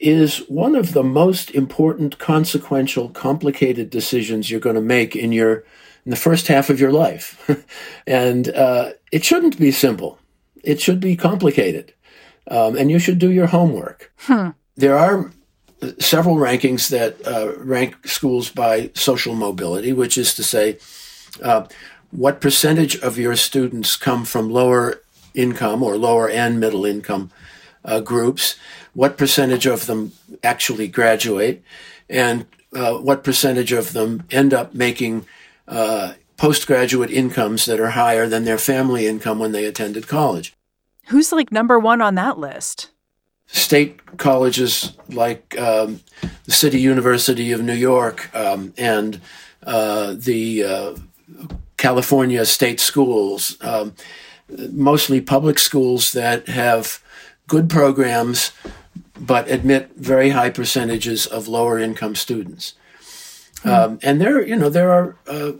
is 0.00 0.38
one 0.48 0.76
of 0.76 0.92
the 0.92 1.02
most 1.02 1.50
important, 1.50 2.18
consequential, 2.18 3.08
complicated 3.08 3.90
decisions 3.90 4.50
you're 4.50 4.60
going 4.60 4.76
to 4.76 4.82
make 4.82 5.16
in 5.16 5.32
your 5.32 5.64
in 6.04 6.10
the 6.10 6.16
first 6.16 6.46
half 6.46 6.70
of 6.70 6.80
your 6.80 6.92
life, 6.92 7.50
and 8.06 8.48
uh, 8.50 8.92
it 9.12 9.24
shouldn't 9.24 9.58
be 9.58 9.70
simple. 9.70 10.18
it 10.64 10.80
should 10.80 11.00
be 11.00 11.16
complicated, 11.16 11.92
um, 12.50 12.76
and 12.76 12.90
you 12.90 12.98
should 12.98 13.18
do 13.18 13.30
your 13.30 13.46
homework. 13.46 14.12
Hmm. 14.18 14.50
There 14.76 14.96
are 14.96 15.30
several 15.98 16.36
rankings 16.36 16.88
that 16.90 17.26
uh, 17.26 17.56
rank 17.58 18.06
schools 18.06 18.50
by 18.50 18.90
social 18.94 19.34
mobility, 19.34 19.92
which 19.92 20.18
is 20.18 20.34
to 20.34 20.42
say, 20.42 20.78
uh, 21.42 21.66
what 22.10 22.40
percentage 22.40 22.96
of 22.96 23.18
your 23.18 23.36
students 23.36 23.96
come 23.96 24.24
from 24.24 24.50
lower 24.50 25.02
income 25.34 25.82
or 25.82 25.96
lower 25.96 26.28
and 26.28 26.58
middle 26.58 26.84
income 26.84 27.30
uh, 27.84 28.00
groups, 28.00 28.56
what 28.94 29.16
percentage 29.16 29.66
of 29.66 29.86
them 29.86 30.12
actually 30.42 30.88
graduate, 30.88 31.62
and 32.08 32.46
uh, 32.74 32.94
what 32.94 33.22
percentage 33.22 33.72
of 33.72 33.92
them 33.92 34.24
end 34.30 34.52
up 34.52 34.74
making 34.74 35.26
uh, 35.68 36.14
postgraduate 36.36 37.10
incomes 37.10 37.66
that 37.66 37.80
are 37.80 37.90
higher 37.90 38.26
than 38.26 38.44
their 38.44 38.58
family 38.58 39.06
income 39.06 39.38
when 39.38 39.52
they 39.52 39.64
attended 39.64 40.08
college. 40.08 40.54
Who's 41.08 41.32
like 41.32 41.52
number 41.52 41.78
one 41.78 42.00
on 42.00 42.14
that 42.16 42.38
list? 42.38 42.90
State 43.48 44.18
colleges 44.18 44.92
like 45.08 45.58
um, 45.58 46.00
the 46.44 46.52
City 46.52 46.80
University 46.80 47.50
of 47.52 47.62
New 47.62 47.74
York 47.74 48.34
um, 48.34 48.72
and 48.76 49.20
uh, 49.64 50.14
the 50.16 50.64
uh, 50.64 50.94
California 51.76 52.44
state 52.44 52.78
schools, 52.78 53.56
um, 53.62 53.94
mostly 54.70 55.20
public 55.20 55.58
schools 55.58 56.12
that 56.12 56.48
have 56.48 57.02
good 57.46 57.68
programs 57.70 58.52
but 59.18 59.50
admit 59.50 59.90
very 59.96 60.30
high 60.30 60.50
percentages 60.50 61.26
of 61.26 61.48
lower 61.48 61.78
income 61.78 62.14
students. 62.14 62.74
Mm. 63.62 63.70
Um, 63.70 63.98
and 64.02 64.20
there, 64.20 64.46
you 64.46 64.56
know, 64.56 64.68
there 64.68 64.92
are 64.92 65.16
uh, 65.26 65.52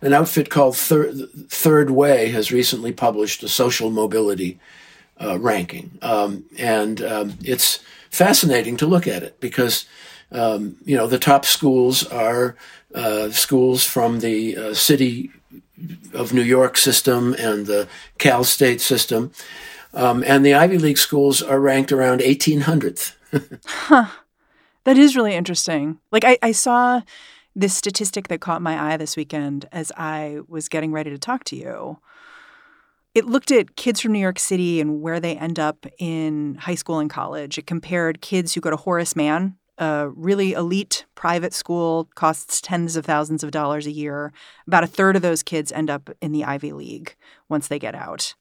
an 0.00 0.12
outfit 0.12 0.50
called 0.50 0.76
Third, 0.76 1.28
Third 1.48 1.90
Way 1.90 2.28
has 2.30 2.50
recently 2.50 2.92
published 2.92 3.42
a 3.42 3.48
social 3.48 3.90
mobility 3.90 4.58
uh, 5.20 5.38
ranking, 5.38 5.98
um, 6.02 6.44
and 6.58 7.02
um, 7.02 7.34
it's 7.42 7.80
fascinating 8.10 8.76
to 8.78 8.86
look 8.86 9.06
at 9.06 9.22
it 9.22 9.40
because 9.40 9.86
um, 10.32 10.76
you 10.84 10.96
know 10.96 11.06
the 11.06 11.18
top 11.18 11.44
schools 11.44 12.06
are 12.06 12.56
uh, 12.94 13.30
schools 13.30 13.84
from 13.84 14.20
the 14.20 14.56
uh, 14.56 14.74
city 14.74 15.30
of 16.12 16.32
New 16.32 16.42
York 16.42 16.76
system 16.76 17.34
and 17.38 17.66
the 17.66 17.88
Cal 18.18 18.44
State 18.44 18.80
system, 18.80 19.32
um, 19.94 20.24
and 20.26 20.44
the 20.44 20.54
Ivy 20.54 20.78
League 20.78 20.98
schools 20.98 21.42
are 21.42 21.60
ranked 21.60 21.92
around 21.92 22.20
1800th. 22.20 23.14
huh. 23.66 24.06
That 24.84 24.96
is 24.96 25.14
really 25.14 25.34
interesting. 25.34 25.98
Like 26.10 26.24
I, 26.24 26.38
I 26.42 26.52
saw 26.52 27.02
this 27.54 27.74
statistic 27.74 28.28
that 28.28 28.40
caught 28.40 28.62
my 28.62 28.92
eye 28.92 28.96
this 28.96 29.16
weekend 29.16 29.68
as 29.72 29.92
I 29.96 30.40
was 30.48 30.68
getting 30.68 30.92
ready 30.92 31.10
to 31.10 31.18
talk 31.18 31.44
to 31.44 31.56
you. 31.56 31.98
It 33.14 33.26
looked 33.26 33.50
at 33.50 33.74
kids 33.74 34.00
from 34.00 34.12
New 34.12 34.20
York 34.20 34.38
City 34.38 34.80
and 34.80 35.02
where 35.02 35.18
they 35.18 35.36
end 35.36 35.58
up 35.58 35.84
in 35.98 36.54
high 36.54 36.76
school 36.76 37.00
and 37.00 37.10
college. 37.10 37.58
It 37.58 37.66
compared 37.66 38.20
kids 38.20 38.54
who 38.54 38.60
go 38.60 38.70
to 38.70 38.76
Horace 38.76 39.16
Mann, 39.16 39.56
a 39.78 40.08
really 40.10 40.52
elite 40.52 41.06
private 41.16 41.52
school, 41.52 42.08
costs 42.14 42.60
tens 42.60 42.94
of 42.94 43.04
thousands 43.04 43.42
of 43.42 43.50
dollars 43.50 43.86
a 43.86 43.90
year. 43.90 44.32
About 44.68 44.84
a 44.84 44.86
third 44.88 45.16
of 45.16 45.22
those 45.22 45.42
kids 45.42 45.72
end 45.72 45.90
up 45.90 46.08
in 46.20 46.30
the 46.30 46.44
Ivy 46.44 46.72
League 46.72 47.16
once 47.48 47.66
they 47.66 47.80
get 47.80 47.96
out. 47.96 48.34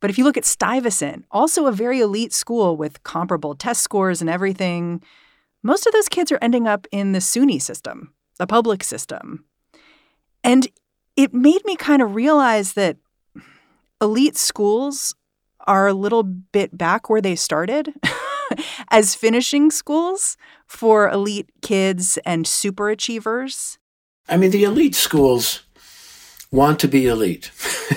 But 0.00 0.10
if 0.10 0.18
you 0.18 0.24
look 0.24 0.36
at 0.36 0.44
Stuyvesant, 0.44 1.24
also 1.30 1.64
a 1.64 1.72
very 1.72 2.00
elite 2.00 2.34
school 2.34 2.76
with 2.76 3.02
comparable 3.02 3.54
test 3.54 3.82
scores 3.82 4.20
and 4.20 4.28
everything, 4.28 5.02
most 5.62 5.86
of 5.86 5.94
those 5.94 6.10
kids 6.10 6.30
are 6.30 6.38
ending 6.42 6.68
up 6.68 6.86
in 6.92 7.12
the 7.12 7.18
SUNY 7.20 7.62
system, 7.62 8.12
the 8.36 8.46
public 8.46 8.84
system. 8.84 9.46
And 10.44 10.68
it 11.16 11.32
made 11.32 11.64
me 11.64 11.76
kind 11.76 12.02
of 12.02 12.14
realize 12.14 12.74
that 12.74 12.98
elite 14.00 14.36
schools 14.36 15.14
are 15.66 15.88
a 15.88 15.94
little 15.94 16.22
bit 16.22 16.76
back 16.76 17.10
where 17.10 17.20
they 17.20 17.36
started 17.36 17.94
as 18.90 19.14
finishing 19.14 19.70
schools 19.70 20.36
for 20.66 21.08
elite 21.08 21.48
kids 21.62 22.18
and 22.24 22.46
super 22.46 22.88
achievers. 22.90 23.78
I 24.28 24.36
mean, 24.36 24.50
the 24.50 24.64
elite 24.64 24.94
schools 24.94 25.62
want 26.50 26.80
to 26.80 26.88
be 26.88 27.06
elite. 27.06 27.50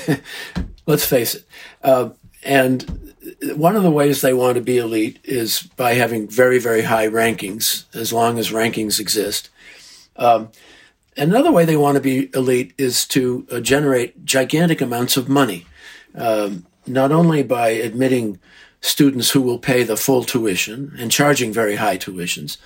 Let's 0.86 1.06
face 1.06 1.36
it. 1.36 1.46
Uh, 1.84 2.10
and 2.44 3.14
one 3.56 3.76
of 3.76 3.84
the 3.84 3.92
ways 3.92 4.22
they 4.22 4.34
want 4.34 4.56
to 4.56 4.62
be 4.62 4.78
elite 4.78 5.20
is 5.24 5.64
by 5.76 5.94
having 5.94 6.28
very, 6.28 6.60
very 6.60 6.84
high 6.84 7.08
rankings, 7.08 7.86
as 7.96 8.14
long 8.14 8.40
as 8.40 8.52
rankings 8.52 9.00
exist. 9.00 9.50
Um, 10.16 10.50
another 11.18 11.52
way 11.52 11.66
they 11.66 11.78
want 11.78 11.96
to 11.96 12.02
be 12.02 12.30
elite 12.34 12.74
is 12.78 13.06
to 13.08 13.48
uh, 13.52 13.60
generate 13.60 14.26
gigantic 14.26 14.82
amounts 14.82 15.18
of 15.18 15.30
money, 15.30 15.66
um, 16.20 16.66
not 16.86 17.12
only 17.12 17.44
by 17.44 17.70
admitting 17.70 18.40
students 18.82 19.32
who 19.32 19.42
will 19.42 19.60
pay 19.60 19.84
the 19.84 19.98
full 19.98 20.24
tuition 20.24 20.94
and 21.00 21.12
charging 21.12 21.52
very 21.52 21.76
high 21.76 21.98
tuitions, 21.98 22.58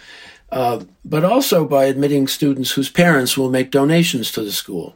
uh, 0.51 0.83
but 1.03 1.23
also 1.23 1.65
by 1.65 1.85
admitting 1.85 2.27
students 2.27 2.71
whose 2.71 2.89
parents 2.89 3.37
will 3.37 3.49
make 3.49 3.71
donations 3.71 4.31
to 4.31 4.41
the 4.41 4.51
school 4.51 4.95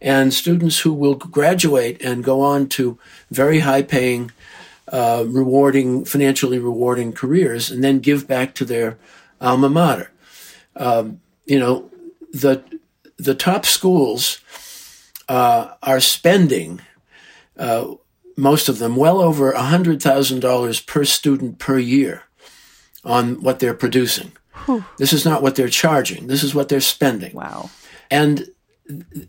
and 0.00 0.34
students 0.34 0.80
who 0.80 0.92
will 0.92 1.14
graduate 1.14 2.00
and 2.02 2.24
go 2.24 2.40
on 2.40 2.68
to 2.68 2.98
very 3.30 3.60
high 3.60 3.82
paying, 3.82 4.30
uh, 4.88 5.24
rewarding, 5.26 6.04
financially 6.04 6.58
rewarding 6.58 7.12
careers 7.12 7.70
and 7.70 7.82
then 7.82 7.98
give 8.00 8.26
back 8.26 8.54
to 8.54 8.64
their 8.64 8.98
alma 9.40 9.68
mater. 9.68 10.10
Um, 10.76 11.20
you 11.46 11.58
know, 11.58 11.90
the, 12.32 12.62
the 13.16 13.34
top 13.34 13.64
schools 13.64 14.40
uh, 15.28 15.74
are 15.82 16.00
spending, 16.00 16.80
uh, 17.58 17.94
most 18.36 18.68
of 18.68 18.78
them, 18.78 18.96
well 18.96 19.20
over 19.20 19.52
$100,000 19.52 20.86
per 20.86 21.04
student 21.04 21.58
per 21.58 21.78
year 21.78 22.24
on 23.04 23.42
what 23.42 23.60
they're 23.60 23.74
producing. 23.74 24.32
Whew. 24.66 24.84
This 24.98 25.12
is 25.12 25.24
not 25.24 25.42
what 25.42 25.56
they're 25.56 25.68
charging. 25.68 26.26
This 26.26 26.42
is 26.42 26.54
what 26.54 26.68
they're 26.68 26.80
spending. 26.80 27.34
Wow. 27.34 27.70
And 28.10 28.48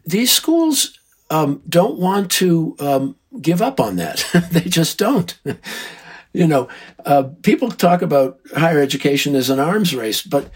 these 0.06 0.32
schools 0.32 1.00
um, 1.30 1.62
don't 1.68 2.00
want 2.00 2.32
to 2.32 2.76
um, 2.80 3.16
give 3.42 3.62
up 3.62 3.80
on 3.80 3.98
that. 3.98 4.26
they 4.52 4.62
just 4.62 4.98
don't. 4.98 5.38
you 6.34 6.48
know, 6.48 6.68
uh, 7.06 7.24
people 7.42 7.70
talk 7.70 8.02
about 8.02 8.40
higher 8.56 8.82
education 8.82 9.36
as 9.36 9.50
an 9.50 9.60
arms 9.60 9.96
race, 9.96 10.22
but 10.22 10.50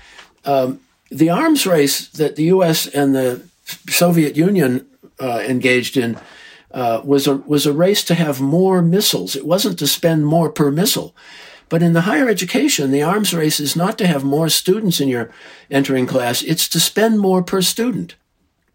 um, 0.45 0.79
the 1.09 1.29
arms 1.29 1.65
race 1.65 2.07
that 2.09 2.35
the 2.35 2.43
U.S. 2.45 2.87
and 2.87 3.15
the 3.15 3.47
Soviet 3.89 4.35
Union 4.35 4.87
uh, 5.19 5.43
engaged 5.45 5.97
in 5.97 6.17
uh, 6.71 7.01
was 7.03 7.27
a 7.27 7.37
was 7.37 7.65
a 7.65 7.73
race 7.73 8.03
to 8.05 8.15
have 8.15 8.41
more 8.41 8.81
missiles. 8.81 9.35
It 9.35 9.45
wasn't 9.45 9.79
to 9.79 9.87
spend 9.87 10.25
more 10.25 10.51
per 10.51 10.71
missile. 10.71 11.15
But 11.69 11.83
in 11.83 11.93
the 11.93 12.01
higher 12.01 12.27
education, 12.27 12.91
the 12.91 13.03
arms 13.03 13.33
race 13.33 13.59
is 13.59 13.75
not 13.75 13.97
to 13.99 14.07
have 14.07 14.23
more 14.23 14.49
students 14.49 14.99
in 14.99 15.07
your 15.07 15.31
entering 15.69 16.07
class. 16.07 16.41
It's 16.41 16.67
to 16.69 16.79
spend 16.79 17.19
more 17.19 17.43
per 17.43 17.61
student. 17.61 18.15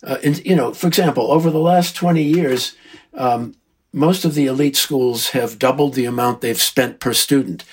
Uh, 0.02 0.18
and, 0.22 0.44
you 0.46 0.54
know, 0.54 0.72
for 0.72 0.87
example, 0.87 1.33
over 1.33 1.50
the 1.50 1.59
last 1.59 1.96
20 1.96 2.22
years, 2.22 2.76
um, 3.14 3.57
most 3.92 4.24
of 4.24 4.35
the 4.35 4.46
elite 4.46 4.76
schools 4.76 5.30
have 5.30 5.59
doubled 5.59 5.94
the 5.94 6.04
amount 6.04 6.40
they've 6.40 6.61
spent 6.61 7.00
per 7.00 7.12
student. 7.12 7.64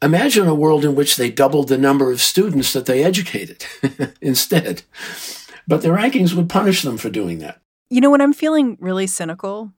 Imagine 0.00 0.48
a 0.48 0.54
world 0.54 0.84
in 0.84 0.94
which 0.94 1.16
they 1.16 1.30
doubled 1.30 1.68
the 1.68 1.76
number 1.76 2.10
of 2.10 2.22
students 2.22 2.72
that 2.72 2.86
they 2.86 3.04
educated 3.04 3.66
instead. 4.22 4.82
But 5.68 5.82
the 5.82 5.88
rankings 5.88 6.32
would 6.32 6.48
punish 6.48 6.82
them 6.82 6.96
for 6.96 7.10
doing 7.10 7.38
that. 7.40 7.60
You 7.90 8.00
know, 8.00 8.10
when 8.10 8.20
I'm 8.20 8.32
feeling 8.32 8.76
really 8.80 9.06
cynical, 9.06 9.72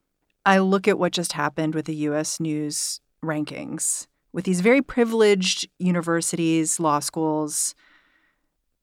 I 0.45 0.59
look 0.59 0.87
at 0.87 0.99
what 0.99 1.13
just 1.13 1.33
happened 1.33 1.75
with 1.75 1.87
the 1.87 1.97
US 1.97 2.39
News 2.39 3.01
rankings, 3.25 4.07
with 4.33 4.45
these 4.45 4.61
very 4.61 4.83
privileged 4.83 5.69
universities, 5.79 6.79
law 6.79 7.01
schools 7.01 7.75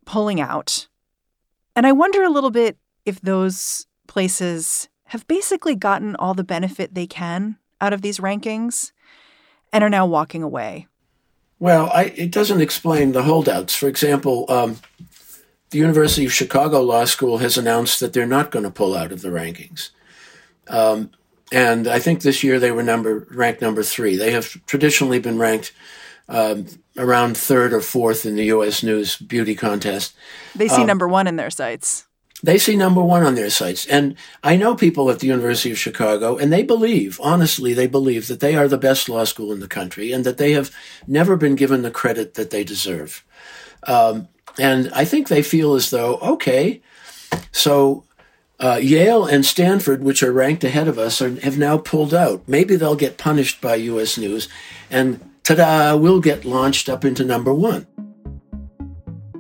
pulling 0.06 0.42
out 0.42 0.88
and 1.80 1.88
I 1.88 1.94
wonder 1.94 2.24
a 2.24 2.30
little 2.30 2.52
bit 2.52 2.78
if 3.06 3.22
those 3.22 3.88
places 4.06 4.90
have 5.06 5.26
basically 5.28 5.76
gotten 5.76 6.14
all 6.18 6.34
the 6.34 6.44
benefit 6.44 6.94
they 6.94 7.08
can 7.08 7.58
out 7.80 7.94
of 7.94 8.02
these 8.02 8.20
rankings 8.20 8.92
and 9.72 9.82
are 9.82 9.90
now 9.90 10.06
walking 10.06 10.44
away. 10.44 10.88
Well, 11.58 11.90
I, 11.94 12.14
it 12.18 12.32
doesn't 12.32 12.60
explain 12.60 13.14
the 13.14 13.24
holdouts. 13.24 13.76
For 13.76 13.88
example, 13.88 14.46
um, 14.50 14.76
the 15.70 15.78
University 15.78 16.26
of 16.26 16.34
Chicago 16.34 16.82
Law 16.82 17.06
School 17.06 17.38
has 17.40 17.58
announced 17.58 18.00
that 18.00 18.14
they're 18.14 18.26
not 18.26 18.52
going 18.52 18.66
to 18.66 18.72
pull 18.72 18.96
out 18.96 19.12
of 19.12 19.22
the 19.22 19.30
rankings. 19.30 19.90
Um, 20.68 21.12
and 21.52 21.88
I 21.88 22.00
think 22.00 22.22
this 22.22 22.44
year 22.44 22.60
they 22.60 22.72
were 22.72 22.84
number 22.84 23.28
ranked 23.32 23.62
number 23.62 23.84
three. 23.84 24.16
They 24.16 24.32
have 24.32 24.66
traditionally 24.66 25.20
been 25.20 25.40
ranked 25.40 25.74
um, 26.28 26.68
around 26.98 27.38
third 27.38 27.74
or 27.74 27.82
fourth 27.82 28.26
in 28.26 28.36
the 28.36 28.46
U.S. 28.46 28.84
News 28.84 29.18
Beauty 29.18 29.56
Contest. 29.56 30.14
They 30.56 30.68
see 30.68 30.82
um, 30.82 30.88
number 30.88 31.08
one 31.08 31.28
in 31.28 31.36
their 31.36 31.50
sights. 31.50 32.06
They 32.42 32.58
see 32.58 32.78
number 32.78 33.02
one 33.02 33.24
on 33.24 33.36
their 33.36 33.50
sights. 33.50 33.86
And 33.88 34.16
I 34.44 34.56
know 34.56 34.76
people 34.76 35.10
at 35.10 35.20
the 35.20 35.28
University 35.28 35.72
of 35.72 35.78
Chicago, 35.78 36.38
and 36.38 36.54
they 36.54 36.64
believe, 36.64 37.20
honestly, 37.22 37.74
they 37.74 37.88
believe 37.88 38.28
that 38.28 38.40
they 38.40 38.56
are 38.56 38.68
the 38.68 38.78
best 38.78 39.10
law 39.10 39.26
school 39.26 39.52
in 39.52 39.60
the 39.60 39.68
country 39.68 40.12
and 40.12 40.24
that 40.24 40.38
they 40.38 40.54
have 40.54 40.72
never 41.06 41.36
been 41.36 41.56
given 41.56 41.82
the 41.82 41.92
credit 41.92 42.36
that 42.36 42.50
they 42.50 42.64
deserve. 42.64 43.26
Um, 43.88 44.30
and 44.60 44.92
I 44.94 45.06
think 45.06 45.28
they 45.28 45.42
feel 45.44 45.74
as 45.76 45.90
though, 45.90 46.18
okay, 46.18 46.82
so 47.52 48.04
Uh, 48.62 48.76
Yale 48.76 49.24
and 49.26 49.46
Stanford, 49.46 50.04
which 50.04 50.22
are 50.22 50.34
ranked 50.34 50.66
ahead 50.66 50.90
of 50.90 50.98
us, 51.00 51.22
are, 51.22 51.40
have 51.40 51.58
now 51.58 51.78
pulled 51.78 52.14
out. 52.14 52.44
Maybe 52.46 52.76
they'll 52.76 52.94
get 53.00 53.18
punished 53.18 53.62
by 53.62 53.76
U.S. 53.96 54.18
News, 54.18 54.50
and 54.92 55.18
ta-da, 55.44 55.96
we'll 55.96 56.20
get 56.20 56.44
launched 56.44 56.90
up 56.90 57.06
into 57.06 57.24
number 57.24 57.54
one. 57.54 57.88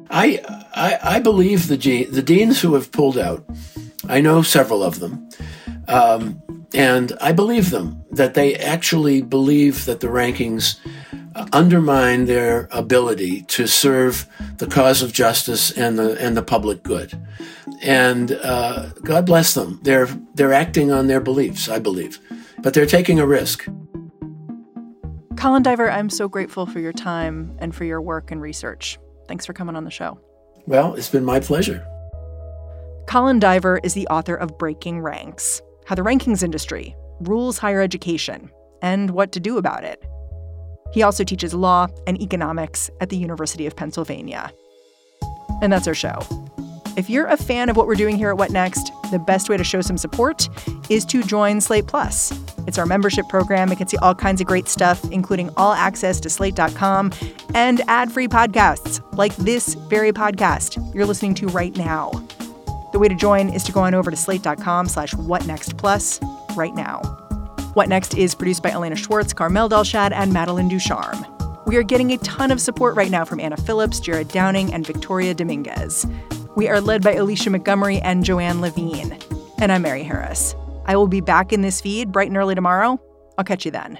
I 0.09 0.39
I, 0.73 1.17
I 1.17 1.19
believe 1.19 1.67
the 1.67 1.75
the 2.05 2.23
deans 2.23 2.61
who 2.61 2.75
have 2.75 2.93
pulled 2.93 3.17
out. 3.17 3.43
I 4.07 4.21
know 4.21 4.41
several 4.41 4.81
of 4.83 5.01
them, 5.01 5.27
um, 5.89 6.39
and 6.73 7.11
I 7.19 7.33
believe 7.33 7.71
them 7.71 7.99
that 8.15 8.35
they 8.35 8.55
actually 8.55 9.21
believe 9.21 9.83
that 9.83 9.99
the 9.99 10.07
rankings 10.07 10.79
undermine 11.51 12.25
their 12.25 12.69
ability 12.71 13.43
to 13.57 13.67
serve 13.67 14.25
the 14.59 14.67
cause 14.67 15.01
of 15.01 15.11
justice 15.11 15.71
and 15.71 15.97
the 15.97 16.19
and 16.19 16.37
the 16.37 16.43
public 16.43 16.83
good. 16.83 17.19
And 17.81 18.33
uh, 18.43 18.89
God 19.03 19.25
bless 19.25 19.53
them. 19.53 19.79
They're 19.83 20.07
they're 20.35 20.53
acting 20.53 20.91
on 20.91 21.07
their 21.07 21.21
beliefs, 21.21 21.67
I 21.67 21.79
believe, 21.79 22.19
but 22.59 22.73
they're 22.73 22.85
taking 22.85 23.19
a 23.19 23.25
risk. 23.25 23.67
Colin 25.37 25.63
Diver, 25.63 25.89
I'm 25.89 26.09
so 26.09 26.27
grateful 26.27 26.65
for 26.65 26.79
your 26.79 26.91
time 26.91 27.55
and 27.59 27.73
for 27.73 27.85
your 27.85 28.01
work 28.01 28.29
and 28.29 28.41
research. 28.41 28.99
Thanks 29.29 29.45
for 29.45 29.53
coming 29.53 29.77
on 29.77 29.85
the 29.85 29.91
show. 29.91 30.19
Well, 30.67 30.95
it's 30.95 31.09
been 31.09 31.23
my 31.23 31.39
pleasure. 31.39 31.85
Colin 33.07 33.39
Diver 33.39 33.79
is 33.83 33.93
the 33.93 34.07
author 34.07 34.35
of 34.35 34.57
Breaking 34.57 34.99
Ranks 34.99 35.61
How 35.85 35.95
the 35.95 36.01
Rankings 36.01 36.43
Industry 36.43 36.95
Rules 37.21 37.57
Higher 37.57 37.81
Education 37.81 38.51
and 38.81 39.11
What 39.11 39.31
to 39.31 39.39
Do 39.39 39.57
About 39.57 39.85
It. 39.85 40.03
He 40.93 41.03
also 41.03 41.23
teaches 41.23 41.53
law 41.53 41.87
and 42.07 42.21
economics 42.21 42.89
at 43.01 43.09
the 43.09 43.17
University 43.17 43.65
of 43.65 43.75
Pennsylvania. 43.75 44.51
And 45.61 45.71
that's 45.71 45.87
our 45.87 45.93
show. 45.93 46.19
If 46.97 47.09
you're 47.09 47.27
a 47.27 47.37
fan 47.37 47.69
of 47.69 47.77
what 47.77 47.87
we're 47.87 47.95
doing 47.95 48.17
here 48.17 48.29
at 48.29 48.37
What 48.37 48.51
Next, 48.51 48.91
the 49.11 49.19
best 49.19 49.49
way 49.49 49.57
to 49.57 49.63
show 49.63 49.81
some 49.81 49.97
support 49.97 50.49
is 50.89 51.05
to 51.05 51.23
join 51.23 51.61
Slate 51.61 51.87
Plus. 51.87 52.33
It's 52.67 52.77
our 52.77 52.85
membership 52.85 53.27
program. 53.29 53.71
It 53.71 53.77
gets 53.77 53.93
you 53.93 53.99
all 54.01 54.15
kinds 54.15 54.41
of 54.41 54.47
great 54.47 54.67
stuff, 54.67 55.03
including 55.11 55.49
all 55.55 55.73
access 55.73 56.19
to 56.21 56.29
slate.com 56.29 57.11
and 57.53 57.81
ad 57.87 58.11
free 58.11 58.27
podcasts 58.27 59.01
like 59.15 59.35
this 59.37 59.75
very 59.75 60.11
podcast 60.11 60.93
you're 60.93 61.05
listening 61.05 61.35
to 61.35 61.47
right 61.47 61.75
now. 61.77 62.11
The 62.91 62.99
way 62.99 63.07
to 63.07 63.15
join 63.15 63.49
is 63.49 63.63
to 63.63 63.71
go 63.71 63.81
on 63.81 63.93
over 63.93 64.11
to 64.11 64.17
slate.com 64.17 64.87
slash 64.87 65.13
whatnextplus 65.13 66.55
right 66.55 66.73
now. 66.73 67.18
What 67.73 67.87
Next 67.87 68.17
is 68.17 68.33
produced 68.33 68.63
by 68.63 68.71
Elena 68.71 68.95
Schwartz, 68.95 69.31
Carmel 69.31 69.69
Delshad, 69.69 70.11
and 70.11 70.33
Madeline 70.33 70.67
Ducharme. 70.67 71.25
We 71.67 71.77
are 71.77 71.83
getting 71.83 72.11
a 72.11 72.17
ton 72.17 72.49
of 72.49 72.59
support 72.59 72.95
right 72.95 73.11
now 73.11 73.23
from 73.23 73.39
Anna 73.39 73.57
Phillips, 73.57 73.99
Jared 73.99 74.29
Downing, 74.29 74.73
and 74.73 74.87
Victoria 74.87 75.35
Dominguez. 75.35 76.07
We 76.55 76.67
are 76.67 76.81
led 76.81 77.03
by 77.03 77.13
Alicia 77.13 77.51
Montgomery 77.51 77.99
and 77.99 78.25
Joanne 78.25 78.59
Levine. 78.59 79.19
And 79.59 79.71
I'm 79.71 79.83
Mary 79.83 80.03
Harris. 80.03 80.55
I 80.85 80.95
will 80.95 81.07
be 81.07 81.21
back 81.21 81.53
in 81.53 81.61
this 81.61 81.79
feed 81.79 82.11
bright 82.11 82.29
and 82.29 82.37
early 82.37 82.55
tomorrow. 82.55 82.99
I'll 83.37 83.45
catch 83.45 83.65
you 83.65 83.71
then. 83.71 83.99